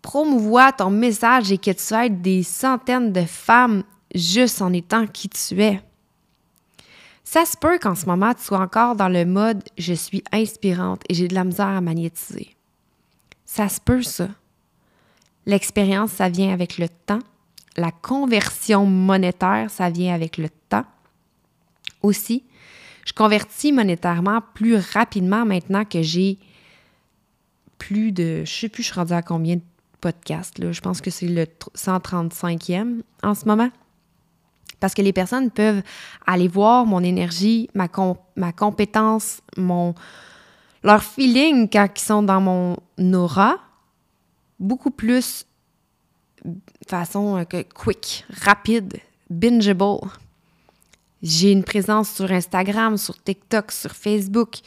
promouvoir 0.00 0.74
ton 0.74 0.88
message 0.88 1.52
et 1.52 1.58
que 1.58 1.72
tu 1.72 1.94
aides 1.94 2.22
des 2.22 2.44
centaines 2.44 3.12
de 3.12 3.24
femmes 3.24 3.82
juste 4.14 4.62
en 4.62 4.72
étant 4.72 5.06
qui 5.06 5.28
tu 5.28 5.62
es. 5.62 5.82
Ça 7.24 7.44
se 7.44 7.58
peut 7.58 7.78
qu'en 7.78 7.94
ce 7.94 8.06
moment, 8.06 8.32
tu 8.32 8.42
sois 8.42 8.60
encore 8.60 8.96
dans 8.96 9.08
le 9.08 9.26
mode 9.26 9.62
je 9.76 9.92
suis 9.92 10.22
inspirante 10.32 11.02
et 11.10 11.14
j'ai 11.14 11.28
de 11.28 11.34
la 11.34 11.44
misère 11.44 11.66
à 11.66 11.80
magnétiser. 11.82 12.55
Ça 13.46 13.68
se 13.68 13.80
peut, 13.80 14.02
ça. 14.02 14.28
L'expérience, 15.46 16.10
ça 16.10 16.28
vient 16.28 16.52
avec 16.52 16.76
le 16.76 16.88
temps. 16.88 17.20
La 17.76 17.92
conversion 17.92 18.84
monétaire, 18.84 19.70
ça 19.70 19.88
vient 19.88 20.14
avec 20.14 20.36
le 20.36 20.48
temps. 20.68 20.84
Aussi, 22.02 22.42
je 23.06 23.12
convertis 23.12 23.72
monétairement 23.72 24.40
plus 24.54 24.76
rapidement 24.76 25.46
maintenant 25.46 25.84
que 25.84 26.02
j'ai 26.02 26.38
plus 27.78 28.10
de, 28.10 28.42
je 28.44 28.52
sais 28.52 28.68
plus, 28.68 28.82
je 28.82 28.88
suis 28.88 28.98
rendue 28.98 29.12
à 29.12 29.22
combien 29.22 29.56
de 29.56 29.62
podcast. 30.00 30.58
Là. 30.58 30.72
Je 30.72 30.80
pense 30.80 31.00
que 31.00 31.10
c'est 31.10 31.28
le 31.28 31.46
135e 31.76 33.02
en 33.22 33.34
ce 33.34 33.44
moment. 33.44 33.70
Parce 34.80 34.94
que 34.94 35.02
les 35.02 35.12
personnes 35.12 35.50
peuvent 35.50 35.82
aller 36.26 36.48
voir 36.48 36.84
mon 36.84 37.02
énergie, 37.02 37.70
ma 37.74 37.88
compétence, 38.52 39.40
mon, 39.56 39.94
leur 40.86 41.02
feeling 41.02 41.68
quand 41.68 41.88
ils 41.96 42.00
sont 42.00 42.22
dans 42.22 42.40
mon 42.40 42.76
aura, 43.12 43.58
beaucoup 44.60 44.92
plus 44.92 45.44
façon 46.86 47.36
euh, 47.38 47.62
quick, 47.74 48.24
rapide, 48.30 48.98
bingeable. 49.28 50.08
J'ai 51.22 51.50
une 51.50 51.64
présence 51.64 52.10
sur 52.12 52.30
Instagram, 52.30 52.96
sur 52.96 53.20
TikTok, 53.20 53.72
sur 53.72 53.90
Facebook. 53.90 54.58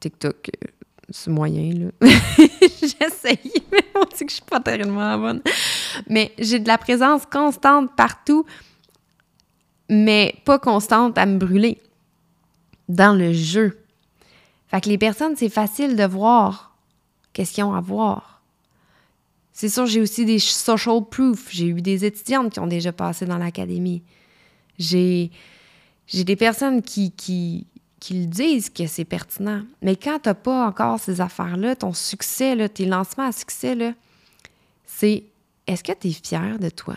TikTok, 0.00 0.48
euh, 0.48 0.68
c'est 1.10 1.30
moyen, 1.30 1.90
là. 2.00 2.08
J'essaye, 2.80 3.52
mais 3.70 3.84
on 3.94 4.04
dit 4.04 4.24
que 4.24 4.30
je 4.30 4.36
suis 4.36 4.42
pas 4.48 4.60
tellement 4.60 5.18
bonne. 5.18 5.42
Mais 6.08 6.32
j'ai 6.38 6.58
de 6.58 6.68
la 6.68 6.78
présence 6.78 7.26
constante 7.26 7.94
partout, 7.94 8.46
mais 9.90 10.34
pas 10.46 10.58
constante 10.58 11.18
à 11.18 11.26
me 11.26 11.36
brûler 11.36 11.82
dans 12.88 13.12
le 13.12 13.34
jeu. 13.34 13.83
Fait 14.68 14.80
que 14.80 14.88
les 14.88 14.98
personnes, 14.98 15.36
c'est 15.36 15.48
facile 15.48 15.96
de 15.96 16.04
voir 16.04 16.74
qu'est-ce 17.32 17.52
qu'ils 17.52 17.64
ont 17.64 17.74
à 17.74 17.80
voir. 17.80 18.42
C'est 19.52 19.68
sûr, 19.68 19.86
j'ai 19.86 20.00
aussi 20.00 20.24
des 20.24 20.38
social 20.40 21.00
proof. 21.08 21.48
J'ai 21.50 21.68
eu 21.68 21.80
des 21.80 22.04
étudiantes 22.04 22.52
qui 22.52 22.60
ont 22.60 22.66
déjà 22.66 22.92
passé 22.92 23.24
dans 23.24 23.38
l'académie. 23.38 24.02
J'ai, 24.78 25.30
j'ai 26.08 26.24
des 26.24 26.34
personnes 26.34 26.82
qui, 26.82 27.12
qui, 27.12 27.66
qu'ils 28.00 28.28
disent 28.28 28.68
que 28.68 28.86
c'est 28.86 29.04
pertinent. 29.04 29.62
Mais 29.80 29.94
quand 29.96 30.18
tu 30.18 30.28
n'as 30.28 30.34
pas 30.34 30.66
encore 30.66 30.98
ces 30.98 31.20
affaires-là, 31.20 31.76
ton 31.76 31.92
succès, 31.92 32.56
là, 32.56 32.68
tes 32.68 32.84
lancements 32.84 33.28
à 33.28 33.32
succès, 33.32 33.94
c'est 34.84 35.24
est-ce 35.66 35.84
que 35.84 35.92
tu 35.92 36.08
es 36.08 36.12
fier 36.12 36.58
de 36.58 36.68
toi? 36.68 36.96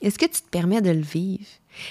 Est-ce 0.00 0.18
que 0.18 0.26
tu 0.26 0.40
te 0.42 0.48
permets 0.48 0.80
de 0.80 0.90
le 0.90 1.02
vivre? 1.02 1.46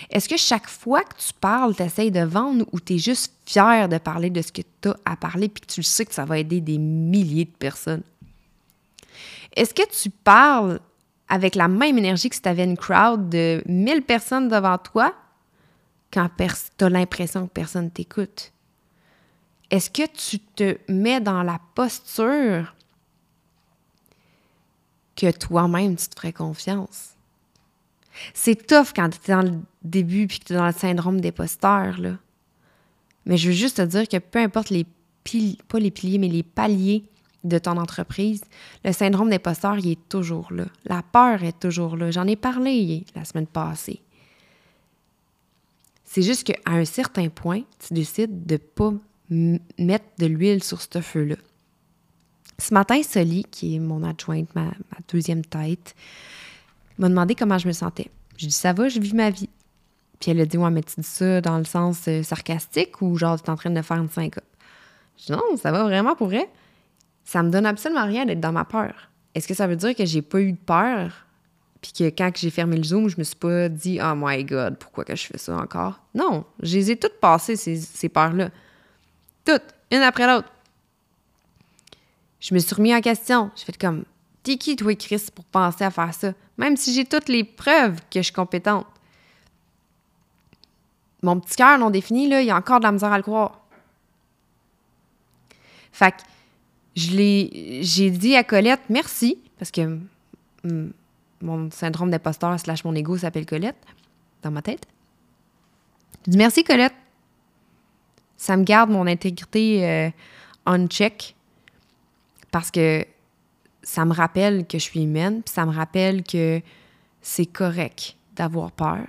Est-ce 0.09 0.29
que 0.29 0.37
chaque 0.37 0.67
fois 0.67 1.03
que 1.03 1.15
tu 1.17 1.33
parles, 1.39 1.75
tu 1.75 1.83
essaies 1.83 2.11
de 2.11 2.21
vendre 2.21 2.65
ou 2.71 2.79
tu 2.79 2.95
es 2.95 2.97
juste 2.97 3.33
fier 3.45 3.89
de 3.89 3.97
parler 3.97 4.29
de 4.29 4.41
ce 4.41 4.51
que 4.51 4.61
tu 4.81 4.89
as 4.89 4.95
à 5.05 5.15
parler 5.15 5.49
puis 5.49 5.61
que 5.61 5.73
tu 5.73 5.83
sais 5.83 6.05
que 6.05 6.13
ça 6.13 6.25
va 6.25 6.37
aider 6.37 6.61
des 6.61 6.77
milliers 6.77 7.45
de 7.45 7.57
personnes? 7.57 8.03
Est-ce 9.55 9.73
que 9.73 9.87
tu 9.89 10.09
parles 10.09 10.79
avec 11.27 11.55
la 11.55 11.67
même 11.67 11.97
énergie 11.97 12.29
que 12.29 12.35
si 12.35 12.41
tu 12.41 12.49
avais 12.49 12.63
une 12.63 12.77
crowd 12.77 13.29
de 13.29 13.63
1000 13.65 14.03
personnes 14.03 14.47
devant 14.47 14.77
toi 14.77 15.13
quand 16.11 16.29
tu 16.37 16.85
as 16.85 16.89
l'impression 16.89 17.47
que 17.47 17.51
personne 17.51 17.89
t'écoute? 17.89 18.51
Est-ce 19.69 19.89
que 19.89 20.05
tu 20.07 20.39
te 20.39 20.77
mets 20.91 21.21
dans 21.21 21.43
la 21.43 21.59
posture 21.75 22.75
que 25.15 25.31
toi-même, 25.31 25.95
tu 25.95 26.07
te 26.07 26.19
ferais 26.19 26.33
confiance? 26.33 27.10
C'est 28.33 28.67
tough 28.67 28.87
quand 28.95 29.09
tu 29.09 29.31
es 29.31 29.35
dans 29.35 29.41
le 29.41 29.59
début 29.83 30.27
puis 30.27 30.39
que 30.39 30.45
tu 30.45 30.53
es 30.53 30.55
dans 30.55 30.67
le 30.67 30.73
syndrome 30.73 31.21
des 31.21 31.31
posteurs. 31.31 31.99
Mais 33.25 33.37
je 33.37 33.47
veux 33.47 33.53
juste 33.53 33.77
te 33.77 33.81
dire 33.81 34.07
que 34.07 34.17
peu 34.17 34.39
importe 34.39 34.69
les 34.69 34.85
piliers, 35.23 35.57
pas 35.67 35.79
les 35.79 35.91
piliers, 35.91 36.17
mais 36.17 36.27
les 36.27 36.43
paliers 36.43 37.03
de 37.43 37.57
ton 37.57 37.77
entreprise, 37.77 38.41
le 38.85 38.91
syndrome 38.91 39.29
des 39.29 39.39
posteurs, 39.39 39.77
il 39.79 39.91
est 39.91 40.09
toujours 40.09 40.51
là. 40.51 40.65
La 40.85 41.01
peur 41.01 41.43
est 41.43 41.59
toujours 41.59 41.97
là. 41.97 42.11
J'en 42.11 42.27
ai 42.27 42.35
parlé 42.35 43.05
la 43.15 43.25
semaine 43.25 43.47
passée. 43.47 44.01
C'est 46.03 46.21
juste 46.21 46.43
qu'à 46.43 46.57
un 46.65 46.85
certain 46.85 47.29
point, 47.29 47.61
tu 47.79 47.93
décides 47.93 48.45
de 48.45 48.55
ne 48.55 48.57
pas 48.57 48.93
mettre 49.79 50.05
de 50.19 50.25
l'huile 50.25 50.61
sur 50.61 50.81
ce 50.81 50.99
feu-là. 50.99 51.37
Ce 52.59 52.73
matin, 52.73 53.01
Soli, 53.01 53.45
qui 53.49 53.75
est 53.75 53.79
mon 53.79 54.03
adjointe, 54.03 54.53
ma, 54.53 54.71
deuxième 55.07 55.43
tête, 55.43 55.95
m'a 56.97 57.09
demandé 57.09 57.35
comment 57.35 57.57
je 57.57 57.67
me 57.67 57.73
sentais. 57.73 58.09
Je 58.37 58.47
dis 58.47 58.53
ça 58.53 58.73
va, 58.73 58.89
je 58.89 58.99
vis 58.99 59.13
ma 59.13 59.29
vie. 59.29 59.49
Puis 60.19 60.31
elle 60.31 60.39
a 60.39 60.45
dit 60.45 60.57
Ouais, 60.57 60.69
mais 60.69 60.83
tu 60.83 61.01
dis 61.01 61.07
ça 61.07 61.41
dans 61.41 61.57
le 61.57 61.65
sens 61.65 62.07
euh, 62.07 62.23
sarcastique 62.23 63.01
ou 63.01 63.17
genre 63.17 63.41
tu 63.41 63.47
es 63.47 63.49
en 63.49 63.55
train 63.55 63.71
de 63.71 63.81
faire 63.81 63.97
une 63.97 64.09
syncope? 64.09 64.43
Je 65.17 65.25
dis 65.25 65.31
Non, 65.31 65.57
ça 65.57 65.71
va 65.71 65.83
vraiment 65.83 66.15
pour 66.15 66.27
vrai. 66.27 66.49
Ça 67.23 67.43
me 67.43 67.49
donne 67.49 67.65
absolument 67.65 68.05
rien 68.05 68.25
d'être 68.25 68.39
dans 68.39 68.51
ma 68.51 68.65
peur. 68.65 69.09
Est-ce 69.33 69.47
que 69.47 69.53
ça 69.53 69.67
veut 69.67 69.75
dire 69.75 69.95
que 69.95 70.05
j'ai 70.05 70.21
pas 70.21 70.41
eu 70.41 70.51
de 70.51 70.57
peur? 70.57 71.25
Puis 71.81 71.93
que 71.93 72.03
quand 72.09 72.31
j'ai 72.35 72.51
fermé 72.51 72.77
le 72.77 72.83
Zoom, 72.83 73.09
je 73.09 73.17
me 73.17 73.23
suis 73.23 73.35
pas 73.35 73.67
dit 73.67 73.99
Oh 74.01 74.13
my 74.15 74.43
God, 74.43 74.77
pourquoi 74.77 75.03
que 75.03 75.15
je 75.15 75.25
fais 75.25 75.37
ça 75.37 75.57
encore? 75.57 75.99
Non, 76.13 76.45
je 76.61 76.75
les 76.75 76.91
ai 76.91 76.95
toutes 76.97 77.19
passées, 77.19 77.55
ces, 77.55 77.77
ces 77.77 78.09
peurs-là. 78.09 78.49
Toutes, 79.45 79.63
une 79.91 80.01
après 80.01 80.27
l'autre. 80.27 80.51
Je 82.39 82.53
me 82.53 82.59
suis 82.59 82.75
remis 82.75 82.93
en 82.93 83.01
question. 83.01 83.49
J'ai 83.55 83.65
fait 83.65 83.77
comme 83.79 84.03
T'es 84.43 84.57
qui, 84.57 84.75
toi, 84.75 84.95
Chris, 84.95 85.27
pour 85.33 85.45
penser 85.45 85.83
à 85.83 85.91
faire 85.91 86.13
ça? 86.13 86.33
Même 86.57 86.75
si 86.75 86.93
j'ai 86.93 87.05
toutes 87.05 87.29
les 87.29 87.43
preuves 87.43 87.99
que 88.09 88.19
je 88.19 88.23
suis 88.23 88.33
compétente. 88.33 88.87
Mon 91.21 91.39
petit 91.39 91.55
cœur 91.55 91.77
non 91.77 91.91
défini, 91.91 92.27
là, 92.27 92.41
il 92.41 92.47
y 92.47 92.51
a 92.51 92.57
encore 92.57 92.79
de 92.79 92.85
la 92.85 92.91
misère 92.91 93.11
à 93.11 93.17
le 93.17 93.23
croire. 93.23 93.59
Fait 95.91 96.11
que 96.11 96.17
je 96.95 97.11
l'ai, 97.11 97.79
j'ai 97.83 98.09
dit 98.09 98.35
à 98.35 98.43
Colette 98.43 98.81
merci, 98.89 99.37
parce 99.59 99.69
que 99.71 99.99
mon 101.41 101.69
syndrome 101.71 102.09
d'imposteur 102.09 102.59
slash 102.59 102.83
mon 102.83 102.95
ego 102.95 103.17
s'appelle 103.17 103.45
Colette, 103.45 103.77
dans 104.41 104.51
ma 104.51 104.61
tête. 104.61 104.85
Je 106.25 106.31
dis 106.31 106.37
merci 106.37 106.63
Colette. 106.63 106.93
Ça 108.37 108.57
me 108.57 108.63
garde 108.63 108.89
mon 108.89 109.05
intégrité 109.05 109.87
euh, 109.87 110.09
on 110.65 110.87
check 110.87 111.35
parce 112.51 112.71
que 112.71 113.05
ça 113.83 114.05
me 114.05 114.13
rappelle 114.13 114.67
que 114.67 114.77
je 114.77 114.83
suis 114.83 115.03
humaine, 115.03 115.41
puis 115.43 115.53
ça 115.53 115.65
me 115.65 115.71
rappelle 115.71 116.23
que 116.23 116.61
c'est 117.21 117.45
correct 117.45 118.15
d'avoir 118.35 118.71
peur. 118.71 119.05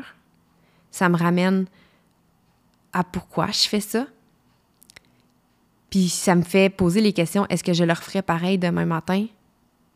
Ça 0.90 1.08
me 1.08 1.16
ramène 1.16 1.66
à 2.92 3.04
pourquoi 3.04 3.48
je 3.48 3.68
fais 3.68 3.80
ça. 3.80 4.06
Puis 5.90 6.08
ça 6.08 6.34
me 6.34 6.42
fait 6.42 6.70
poser 6.70 7.00
les 7.00 7.12
questions, 7.12 7.46
est-ce 7.48 7.64
que 7.64 7.72
je 7.72 7.84
leur 7.84 8.02
ferais 8.02 8.22
pareil 8.22 8.58
demain 8.58 8.86
matin, 8.86 9.26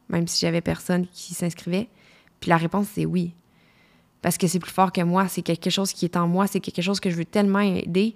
même 0.09 0.29
si 0.29 0.41
j'avais 0.41 0.61
personne 0.61 1.07
qui 1.09 1.35
s'inscrivait? 1.35 1.89
Puis 2.41 2.51
la 2.51 2.59
réponse, 2.59 2.89
c'est 2.95 3.07
oui. 3.07 3.35
Parce 4.21 4.37
que 4.37 4.47
c'est 4.47 4.59
plus 4.59 4.73
fort 4.73 4.93
que 4.93 5.01
moi, 5.01 5.29
c'est 5.29 5.43
quelque 5.43 5.71
chose 5.71 5.93
qui 5.93 6.05
est 6.05 6.17
en 6.17 6.27
moi, 6.27 6.47
c'est 6.47 6.61
quelque 6.61 6.83
chose 6.83 7.01
que 7.01 7.11
je 7.11 7.17
veux 7.17 7.25
tellement 7.25 7.61
aider. 7.61 8.15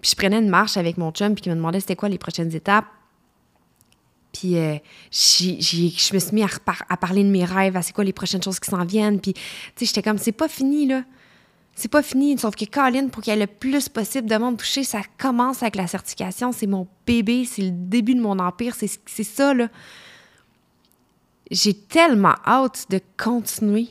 Puis 0.00 0.10
je 0.10 0.16
prenais 0.16 0.38
une 0.38 0.48
marche 0.48 0.76
avec 0.76 0.96
mon 0.96 1.10
chum, 1.10 1.34
puis 1.34 1.42
qui 1.42 1.50
me 1.50 1.54
demandait 1.54 1.80
c'était 1.80 1.96
quoi 1.96 2.08
les 2.08 2.18
prochaines 2.18 2.54
étapes. 2.54 2.86
Puis 4.32 4.56
euh, 4.56 4.76
je 5.10 6.14
me 6.14 6.18
suis 6.18 6.32
mis 6.32 6.42
à, 6.42 6.96
parler 6.96 7.22
de 7.22 7.28
mes 7.28 7.44
rêves, 7.44 7.76
à 7.76 7.82
c'est 7.82 7.92
quoi 7.92 8.04
les 8.04 8.12
prochaines 8.12 8.42
choses 8.42 8.58
qui 8.58 8.70
s'en 8.70 8.84
viennent. 8.84 9.20
Puis, 9.20 9.34
tu 9.34 9.40
sais, 9.76 9.86
j'étais 9.86 10.02
comme, 10.02 10.18
c'est 10.18 10.32
pas 10.32 10.48
fini, 10.48 10.86
là. 10.86 11.04
C'est 11.74 11.88
pas 11.88 12.02
fini. 12.02 12.36
Sauf 12.38 12.54
que 12.54 12.64
Colin, 12.64 13.08
pour 13.08 13.22
qu'il 13.22 13.32
y 13.32 13.36
ait 13.36 13.40
le 13.40 13.46
plus 13.46 13.88
possible 13.88 14.28
de 14.28 14.36
monde 14.36 14.56
touché, 14.58 14.84
ça 14.84 15.00
commence 15.18 15.62
avec 15.62 15.76
la 15.76 15.86
certification. 15.86 16.52
C'est 16.52 16.66
mon 16.66 16.86
bébé, 17.06 17.44
c'est 17.44 17.62
le 17.62 17.70
début 17.70 18.14
de 18.14 18.20
mon 18.20 18.38
empire. 18.38 18.74
C'est 18.74 19.24
ça, 19.24 19.54
là. 19.54 19.68
J'ai 21.50 21.74
tellement 21.74 22.34
hâte 22.46 22.86
de 22.88 23.00
continuer 23.22 23.88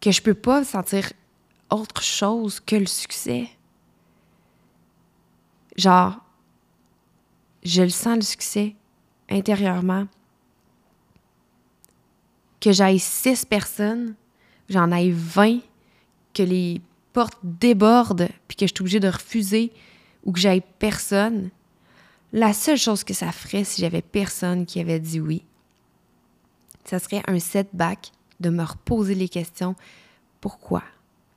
que 0.00 0.12
je 0.12 0.22
peux 0.22 0.34
pas 0.34 0.64
sentir 0.64 1.12
autre 1.70 2.02
chose 2.02 2.60
que 2.60 2.76
le 2.76 2.86
succès. 2.86 3.48
Genre, 5.76 6.23
je 7.64 7.82
le 7.82 7.88
sens 7.88 8.16
le 8.16 8.22
succès 8.22 8.74
intérieurement. 9.30 10.06
Que 12.60 12.72
j'aille 12.72 12.98
six 12.98 13.44
personnes, 13.44 14.14
j'en 14.68 14.90
aille 14.92 15.12
20, 15.12 15.60
que 16.32 16.42
les 16.42 16.80
portes 17.12 17.38
débordent, 17.42 18.28
puis 18.48 18.56
que 18.56 18.66
je 18.66 18.72
suis 18.74 18.82
obligée 18.82 19.00
de 19.00 19.08
refuser, 19.08 19.72
ou 20.24 20.32
que 20.32 20.40
j'aille 20.40 20.62
personne. 20.78 21.50
La 22.32 22.52
seule 22.52 22.78
chose 22.78 23.04
que 23.04 23.14
ça 23.14 23.32
ferait 23.32 23.64
si 23.64 23.80
j'avais 23.80 24.02
personne 24.02 24.66
qui 24.66 24.80
avait 24.80 25.00
dit 25.00 25.20
oui, 25.20 25.44
ça 26.84 26.98
serait 26.98 27.22
un 27.26 27.38
setback 27.38 28.10
de 28.40 28.50
me 28.50 28.64
reposer 28.64 29.14
les 29.14 29.28
questions. 29.28 29.74
Pourquoi? 30.40 30.82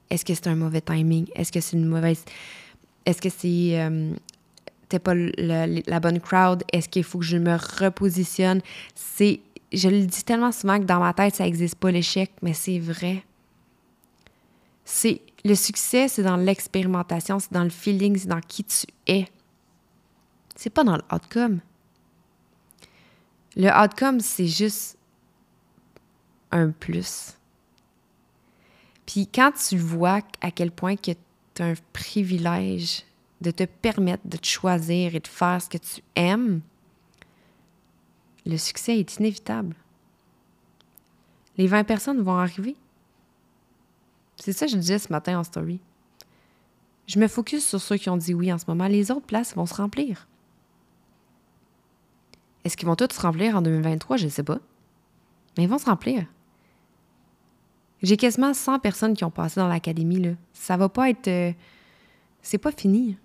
Est-ce 0.09 0.25
que 0.25 0.33
c'est 0.33 0.47
un 0.47 0.55
mauvais 0.55 0.81
timing? 0.81 1.27
Est-ce 1.35 1.51
que 1.51 1.61
c'est 1.61 1.77
une 1.77 1.85
mauvaise... 1.85 2.23
Est-ce 3.05 3.21
que 3.21 3.29
c'est... 3.29 3.79
Euh, 3.79 4.13
t'es 4.89 4.99
pas 4.99 5.13
la 5.15 5.99
bonne 5.99 6.19
crowd? 6.19 6.63
Est-ce 6.71 6.89
qu'il 6.89 7.03
faut 7.03 7.19
que 7.19 7.25
je 7.25 7.37
me 7.37 7.55
repositionne? 7.55 8.61
C'est... 8.95 9.41
Je 9.73 9.89
le 9.89 10.05
dis 10.05 10.23
tellement 10.23 10.51
souvent 10.51 10.79
que 10.79 10.85
dans 10.85 10.99
ma 10.99 11.13
tête, 11.13 11.35
ça 11.35 11.43
n'existe 11.43 11.75
pas 11.75 11.91
l'échec, 11.91 12.31
mais 12.41 12.53
c'est 12.53 12.79
vrai. 12.79 13.23
C'est... 14.85 15.21
Le 15.45 15.55
succès, 15.55 16.07
c'est 16.07 16.23
dans 16.23 16.35
l'expérimentation, 16.35 17.39
c'est 17.39 17.53
dans 17.53 17.63
le 17.63 17.69
feeling, 17.69 18.17
c'est 18.17 18.27
dans 18.27 18.41
qui 18.41 18.63
tu 18.63 18.85
es. 19.07 19.27
C'est 20.55 20.71
pas 20.71 20.83
dans 20.83 20.97
le. 20.97 21.59
Le 23.55 23.69
outcome, 23.69 24.19
c'est 24.19 24.47
juste 24.47 24.97
un 26.51 26.71
plus. 26.71 27.33
Puis 29.05 29.27
quand 29.27 29.51
tu 29.51 29.77
vois 29.77 30.21
à 30.41 30.51
quel 30.51 30.71
point 30.71 30.95
que 30.95 31.11
tu 31.53 31.61
as 31.61 31.65
un 31.65 31.73
privilège 31.93 33.03
de 33.41 33.51
te 33.51 33.63
permettre 33.63 34.27
de 34.27 34.37
te 34.37 34.45
choisir 34.45 35.15
et 35.15 35.19
de 35.19 35.27
faire 35.27 35.61
ce 35.61 35.69
que 35.69 35.77
tu 35.77 36.01
aimes, 36.15 36.61
le 38.45 38.57
succès 38.57 38.97
est 38.97 39.17
inévitable. 39.17 39.75
Les 41.57 41.67
20 41.67 41.83
personnes 41.83 42.21
vont 42.21 42.37
arriver. 42.37 42.75
C'est 44.37 44.53
ça 44.53 44.65
que 44.65 44.71
je 44.71 44.77
disais 44.77 44.99
ce 44.99 45.11
matin 45.11 45.39
en 45.39 45.43
story. 45.43 45.79
Je 47.07 47.19
me 47.19 47.27
focus 47.27 47.65
sur 47.65 47.81
ceux 47.81 47.97
qui 47.97 48.09
ont 48.09 48.17
dit 48.17 48.33
oui 48.33 48.51
en 48.51 48.57
ce 48.57 48.65
moment. 48.67 48.87
Les 48.87 49.11
autres 49.11 49.25
places 49.25 49.55
vont 49.55 49.65
se 49.65 49.73
remplir. 49.73 50.27
Est-ce 52.63 52.75
qu'ils 52.77 52.87
vont 52.87 52.95
tous 52.95 53.13
se 53.13 53.21
remplir 53.21 53.55
en 53.55 53.61
2023? 53.61 54.17
Je 54.17 54.25
ne 54.25 54.29
sais 54.29 54.43
pas. 54.43 54.59
Mais 55.57 55.63
ils 55.63 55.69
vont 55.69 55.77
se 55.77 55.85
remplir. 55.85 56.25
J'ai 58.03 58.17
quasiment 58.17 58.53
100 58.53 58.79
personnes 58.79 59.15
qui 59.15 59.23
ont 59.23 59.31
passé 59.31 59.59
dans 59.59 59.67
l'académie. 59.67 60.21
Là. 60.21 60.31
Ça 60.53 60.77
va 60.77 60.89
pas 60.89 61.09
être. 61.09 61.27
Euh, 61.27 61.53
c'est 62.41 62.57
pas 62.57 62.71
fini. 62.71 63.17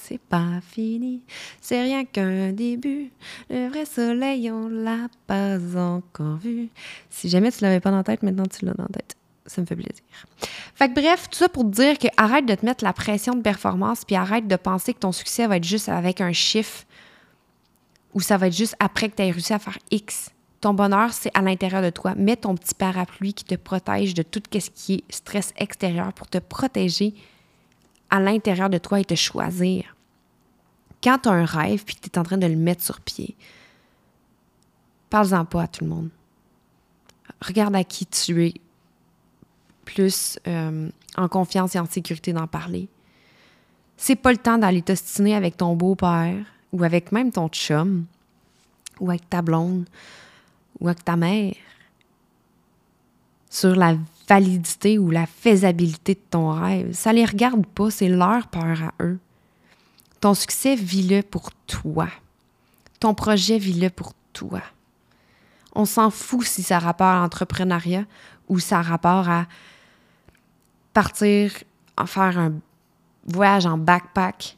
C'est 0.00 0.20
pas 0.20 0.60
fini, 0.60 1.22
c'est 1.60 1.82
rien 1.82 2.04
qu'un 2.04 2.52
début. 2.52 3.10
Le 3.50 3.68
vrai 3.68 3.84
soleil, 3.84 4.50
on 4.50 4.68
l'a 4.68 5.08
pas 5.26 5.58
encore 5.76 6.36
vu. 6.36 6.68
Si 7.10 7.28
jamais 7.28 7.52
tu 7.52 7.62
l'avais 7.62 7.80
pas 7.80 7.90
dans 7.90 7.98
la 7.98 8.04
tête, 8.04 8.22
maintenant 8.22 8.46
tu 8.46 8.64
l'as 8.64 8.74
dans 8.74 8.84
la 8.84 8.88
tête. 8.88 9.16
Ça 9.46 9.60
me 9.60 9.66
fait 9.66 9.76
plaisir. 9.76 10.02
Fait 10.74 10.92
bref, 10.92 11.28
tout 11.30 11.38
ça 11.38 11.48
pour 11.48 11.64
te 11.64 11.70
dire 11.70 11.98
que 11.98 12.08
arrête 12.16 12.46
de 12.46 12.54
te 12.54 12.64
mettre 12.64 12.84
la 12.84 12.92
pression 12.92 13.34
de 13.34 13.42
performance, 13.42 14.04
puis 14.04 14.16
arrête 14.16 14.46
de 14.46 14.56
penser 14.56 14.94
que 14.94 15.00
ton 15.00 15.12
succès 15.12 15.46
va 15.46 15.56
être 15.56 15.64
juste 15.64 15.88
avec 15.88 16.20
un 16.20 16.32
chiffre 16.32 16.84
ou 18.14 18.20
ça 18.20 18.36
va 18.36 18.48
être 18.48 18.56
juste 18.56 18.76
après 18.78 19.08
que 19.08 19.16
tu 19.16 19.22
aies 19.22 19.30
réussi 19.30 19.52
à 19.52 19.58
faire 19.58 19.78
X. 19.90 20.30
Ton 20.60 20.74
bonheur, 20.74 21.12
c'est 21.12 21.30
à 21.34 21.42
l'intérieur 21.42 21.82
de 21.82 21.90
toi. 21.90 22.14
Mets 22.14 22.36
ton 22.36 22.54
petit 22.54 22.74
parapluie 22.74 23.34
qui 23.34 23.44
te 23.44 23.56
protège 23.56 24.14
de 24.14 24.22
tout 24.22 24.42
ce 24.52 24.70
qui 24.70 24.94
est 24.94 25.12
stress 25.12 25.52
extérieur 25.56 26.12
pour 26.12 26.28
te 26.28 26.38
protéger 26.38 27.14
à 28.12 28.20
l'intérieur 28.20 28.68
de 28.68 28.76
toi 28.76 29.00
et 29.00 29.06
te 29.06 29.14
choisir. 29.14 29.96
Quand 31.02 31.18
tu 31.18 31.30
as 31.30 31.32
un 31.32 31.46
rêve 31.46 31.82
puis 31.82 31.96
que 31.96 32.02
tu 32.02 32.10
es 32.10 32.18
en 32.18 32.22
train 32.22 32.36
de 32.36 32.46
le 32.46 32.56
mettre 32.56 32.84
sur 32.84 33.00
pied, 33.00 33.34
parle-en 35.08 35.46
pas 35.46 35.62
à 35.62 35.66
tout 35.66 35.82
le 35.82 35.90
monde. 35.90 36.10
Regarde 37.40 37.74
à 37.74 37.84
qui 37.84 38.04
tu 38.04 38.46
es 38.46 38.54
plus 39.86 40.38
euh, 40.46 40.90
en 41.16 41.28
confiance 41.28 41.74
et 41.74 41.78
en 41.78 41.86
sécurité 41.86 42.34
d'en 42.34 42.46
parler. 42.46 42.86
C'est 43.96 44.16
pas 44.16 44.30
le 44.30 44.38
temps 44.38 44.58
d'aller 44.58 44.82
t'ostiner 44.82 45.34
avec 45.34 45.56
ton 45.56 45.74
beau-père 45.74 46.44
ou 46.72 46.84
avec 46.84 47.12
même 47.12 47.32
ton 47.32 47.48
chum 47.48 48.04
ou 49.00 49.08
avec 49.08 49.28
ta 49.30 49.40
blonde 49.40 49.88
ou 50.80 50.88
avec 50.88 51.02
ta 51.02 51.16
mère 51.16 51.54
sur 53.52 53.76
la 53.76 53.96
validité 54.26 54.98
ou 54.98 55.10
la 55.10 55.26
faisabilité 55.26 56.14
de 56.14 56.20
ton 56.30 56.50
rêve. 56.50 56.94
Ça 56.94 57.12
les 57.12 57.26
regarde 57.26 57.66
pas, 57.66 57.90
c'est 57.90 58.08
leur 58.08 58.46
peur 58.46 58.82
à 58.82 59.04
eux. 59.04 59.18
Ton 60.20 60.32
succès, 60.32 60.74
vis-le 60.74 61.22
pour 61.22 61.52
toi. 61.66 62.08
Ton 62.98 63.12
projet, 63.12 63.58
vis-le 63.58 63.90
pour 63.90 64.14
toi. 64.32 64.62
On 65.74 65.84
s'en 65.84 66.10
fout 66.10 66.46
si 66.46 66.62
ça 66.62 66.76
a 66.76 66.78
rapport 66.78 67.08
à 67.08 67.20
l'entrepreneuriat 67.20 68.06
ou 68.48 68.58
ça 68.58 68.78
a 68.78 68.82
rapport 68.82 69.28
à 69.28 69.44
partir 70.94 71.52
faire 72.06 72.38
un 72.38 72.54
voyage 73.26 73.66
en 73.66 73.78
backpack, 73.78 74.56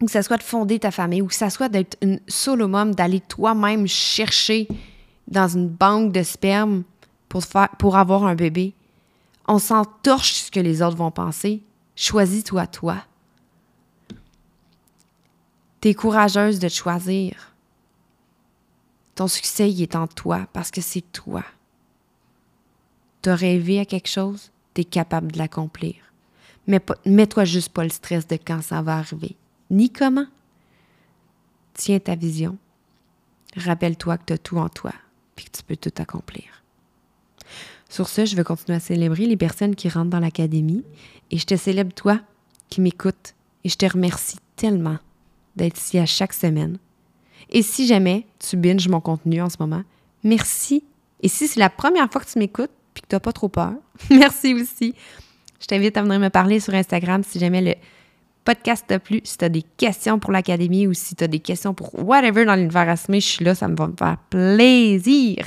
ou 0.00 0.06
que 0.06 0.12
ça 0.12 0.22
soit 0.22 0.36
de 0.36 0.42
fonder 0.42 0.78
ta 0.78 0.90
famille, 0.90 1.22
ou 1.22 1.26
que 1.26 1.34
ça 1.34 1.50
soit 1.50 1.68
d'être 1.68 1.96
une 2.02 2.20
solo 2.28 2.68
mom, 2.68 2.94
d'aller 2.94 3.20
toi-même 3.20 3.86
chercher 3.86 4.68
dans 5.26 5.48
une 5.48 5.68
banque 5.68 6.12
de 6.12 6.22
sperme 6.22 6.84
pour, 7.28 7.96
avoir 7.96 8.24
un 8.24 8.34
bébé. 8.34 8.74
On 9.46 9.58
s'entorche 9.58 10.34
ce 10.34 10.50
que 10.50 10.60
les 10.60 10.82
autres 10.82 10.96
vont 10.96 11.10
penser. 11.10 11.62
Choisis-toi 11.94 12.66
toi. 12.66 12.96
T'es 15.80 15.94
courageuse 15.94 16.58
de 16.58 16.68
choisir. 16.68 17.52
Ton 19.14 19.28
succès, 19.28 19.70
est 19.70 19.96
en 19.96 20.06
toi 20.06 20.46
parce 20.52 20.70
que 20.70 20.80
c'est 20.80 21.12
toi. 21.12 21.42
T'as 23.22 23.34
rêvé 23.34 23.80
à 23.80 23.84
quelque 23.84 24.08
chose, 24.08 24.50
t'es 24.74 24.84
capable 24.84 25.32
de 25.32 25.38
l'accomplir. 25.38 25.94
Mais 26.66 26.80
mets-toi 27.04 27.44
juste 27.44 27.70
pas 27.70 27.84
le 27.84 27.90
stress 27.90 28.26
de 28.26 28.36
quand 28.36 28.62
ça 28.62 28.82
va 28.82 28.96
arriver, 28.98 29.36
ni 29.70 29.90
comment. 29.90 30.26
Tiens 31.74 32.00
ta 32.00 32.14
vision. 32.14 32.58
Rappelle-toi 33.56 34.18
que 34.18 34.24
tu 34.26 34.32
as 34.32 34.38
tout 34.38 34.58
en 34.58 34.68
toi 34.68 34.92
puis 35.34 35.46
que 35.46 35.56
tu 35.56 35.62
peux 35.62 35.76
tout 35.76 35.92
accomplir. 35.98 36.62
Sur 37.88 38.08
ce, 38.08 38.24
je 38.24 38.36
veux 38.36 38.44
continuer 38.44 38.76
à 38.76 38.80
célébrer 38.80 39.26
les 39.26 39.36
personnes 39.36 39.74
qui 39.76 39.88
rentrent 39.88 40.10
dans 40.10 40.20
l'académie 40.20 40.84
et 41.30 41.38
je 41.38 41.46
te 41.46 41.56
célèbre 41.56 41.94
toi 41.94 42.20
qui 42.68 42.80
m'écoutes 42.80 43.34
et 43.64 43.68
je 43.68 43.76
te 43.76 43.86
remercie 43.86 44.38
tellement 44.56 44.98
d'être 45.54 45.78
ici 45.78 45.98
à 45.98 46.06
chaque 46.06 46.32
semaine. 46.32 46.78
Et 47.50 47.62
si 47.62 47.86
jamais 47.86 48.26
tu 48.38 48.56
binges 48.56 48.88
mon 48.88 49.00
contenu 49.00 49.40
en 49.40 49.48
ce 49.48 49.56
moment, 49.60 49.82
merci. 50.24 50.84
Et 51.22 51.28
si 51.28 51.48
c'est 51.48 51.60
la 51.60 51.70
première 51.70 52.10
fois 52.10 52.20
que 52.20 52.30
tu 52.30 52.38
m'écoutes 52.38 52.70
puis 52.92 53.02
que 53.02 53.08
tu 53.08 53.14
n'as 53.14 53.20
pas 53.20 53.32
trop 53.32 53.48
peur, 53.48 53.72
merci 54.10 54.54
aussi. 54.54 54.94
Je 55.60 55.66
t'invite 55.66 55.96
à 55.96 56.02
venir 56.02 56.18
me 56.18 56.28
parler 56.28 56.60
sur 56.60 56.74
Instagram 56.74 57.22
si 57.24 57.38
jamais 57.38 57.62
le 57.62 57.74
podcast 58.46 58.84
t'a 58.86 59.00
plu, 59.00 59.20
si 59.24 59.36
tu 59.36 59.44
as 59.44 59.48
des 59.48 59.64
questions 59.76 60.20
pour 60.20 60.30
l'Académie 60.30 60.86
ou 60.86 60.94
si 60.94 61.16
tu 61.16 61.24
as 61.24 61.26
des 61.26 61.40
questions 61.40 61.74
pour 61.74 61.90
whatever 61.98 62.44
dans 62.44 62.54
l'univers 62.54 62.88
assumé, 62.88 63.20
je 63.20 63.26
suis 63.26 63.44
là, 63.44 63.54
ça 63.54 63.66
me 63.66 63.76
va 63.76 63.88
me 63.88 63.96
faire 63.98 64.16
plaisir 64.30 65.44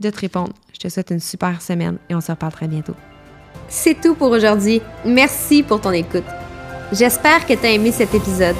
de 0.00 0.10
te 0.10 0.20
répondre. 0.20 0.52
Je 0.74 0.80
te 0.80 0.88
souhaite 0.88 1.10
une 1.10 1.20
super 1.20 1.62
semaine 1.62 1.98
et 2.10 2.14
on 2.16 2.20
se 2.20 2.32
reparle 2.32 2.52
très 2.52 2.66
bientôt. 2.66 2.94
C'est 3.68 4.00
tout 4.00 4.14
pour 4.14 4.32
aujourd'hui. 4.32 4.82
Merci 5.04 5.62
pour 5.62 5.80
ton 5.80 5.92
écoute. 5.92 6.24
J'espère 6.90 7.46
que 7.46 7.54
tu 7.54 7.64
as 7.64 7.70
aimé 7.70 7.92
cet 7.92 8.12
épisode. 8.12 8.56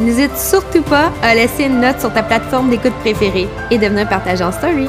N'hésite 0.00 0.36
surtout 0.36 0.82
pas 0.82 1.12
à 1.22 1.34
laisser 1.34 1.64
une 1.64 1.80
note 1.80 2.00
sur 2.00 2.12
ta 2.12 2.22
plateforme 2.22 2.70
d'écoute 2.70 2.94
préférée 3.00 3.48
et 3.70 3.78
de 3.78 3.86
venir 3.86 4.08
partager 4.08 4.44
en 4.44 4.52
story. 4.52 4.88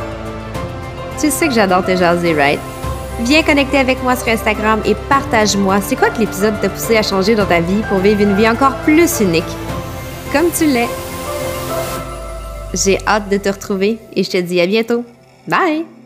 Tu 1.19 1.29
sais 1.29 1.47
que 1.47 1.53
j'adore 1.53 1.85
te 1.85 1.95
jaser, 1.95 2.33
right? 2.33 2.78
Viens 3.21 3.43
connecter 3.43 3.77
avec 3.77 4.01
moi 4.01 4.15
sur 4.15 4.29
Instagram 4.29 4.81
et 4.85 4.95
partage-moi 5.09 5.81
c'est 5.81 5.95
quoi 5.95 6.09
que 6.09 6.19
l'épisode 6.19 6.59
t'a 6.61 6.69
poussé 6.69 6.95
à 6.95 7.03
changer 7.03 7.35
dans 7.35 7.45
ta 7.45 7.59
vie 7.59 7.81
pour 7.89 7.99
vivre 7.99 8.21
une 8.21 8.35
vie 8.35 8.47
encore 8.47 8.75
plus 8.77 9.19
unique. 9.19 9.43
Comme 10.31 10.49
tu 10.57 10.65
l'es. 10.65 10.87
J'ai 12.73 12.97
hâte 13.07 13.29
de 13.29 13.37
te 13.37 13.49
retrouver 13.49 13.99
et 14.15 14.23
je 14.23 14.29
te 14.29 14.37
dis 14.37 14.61
à 14.61 14.67
bientôt. 14.67 15.03
Bye! 15.47 15.98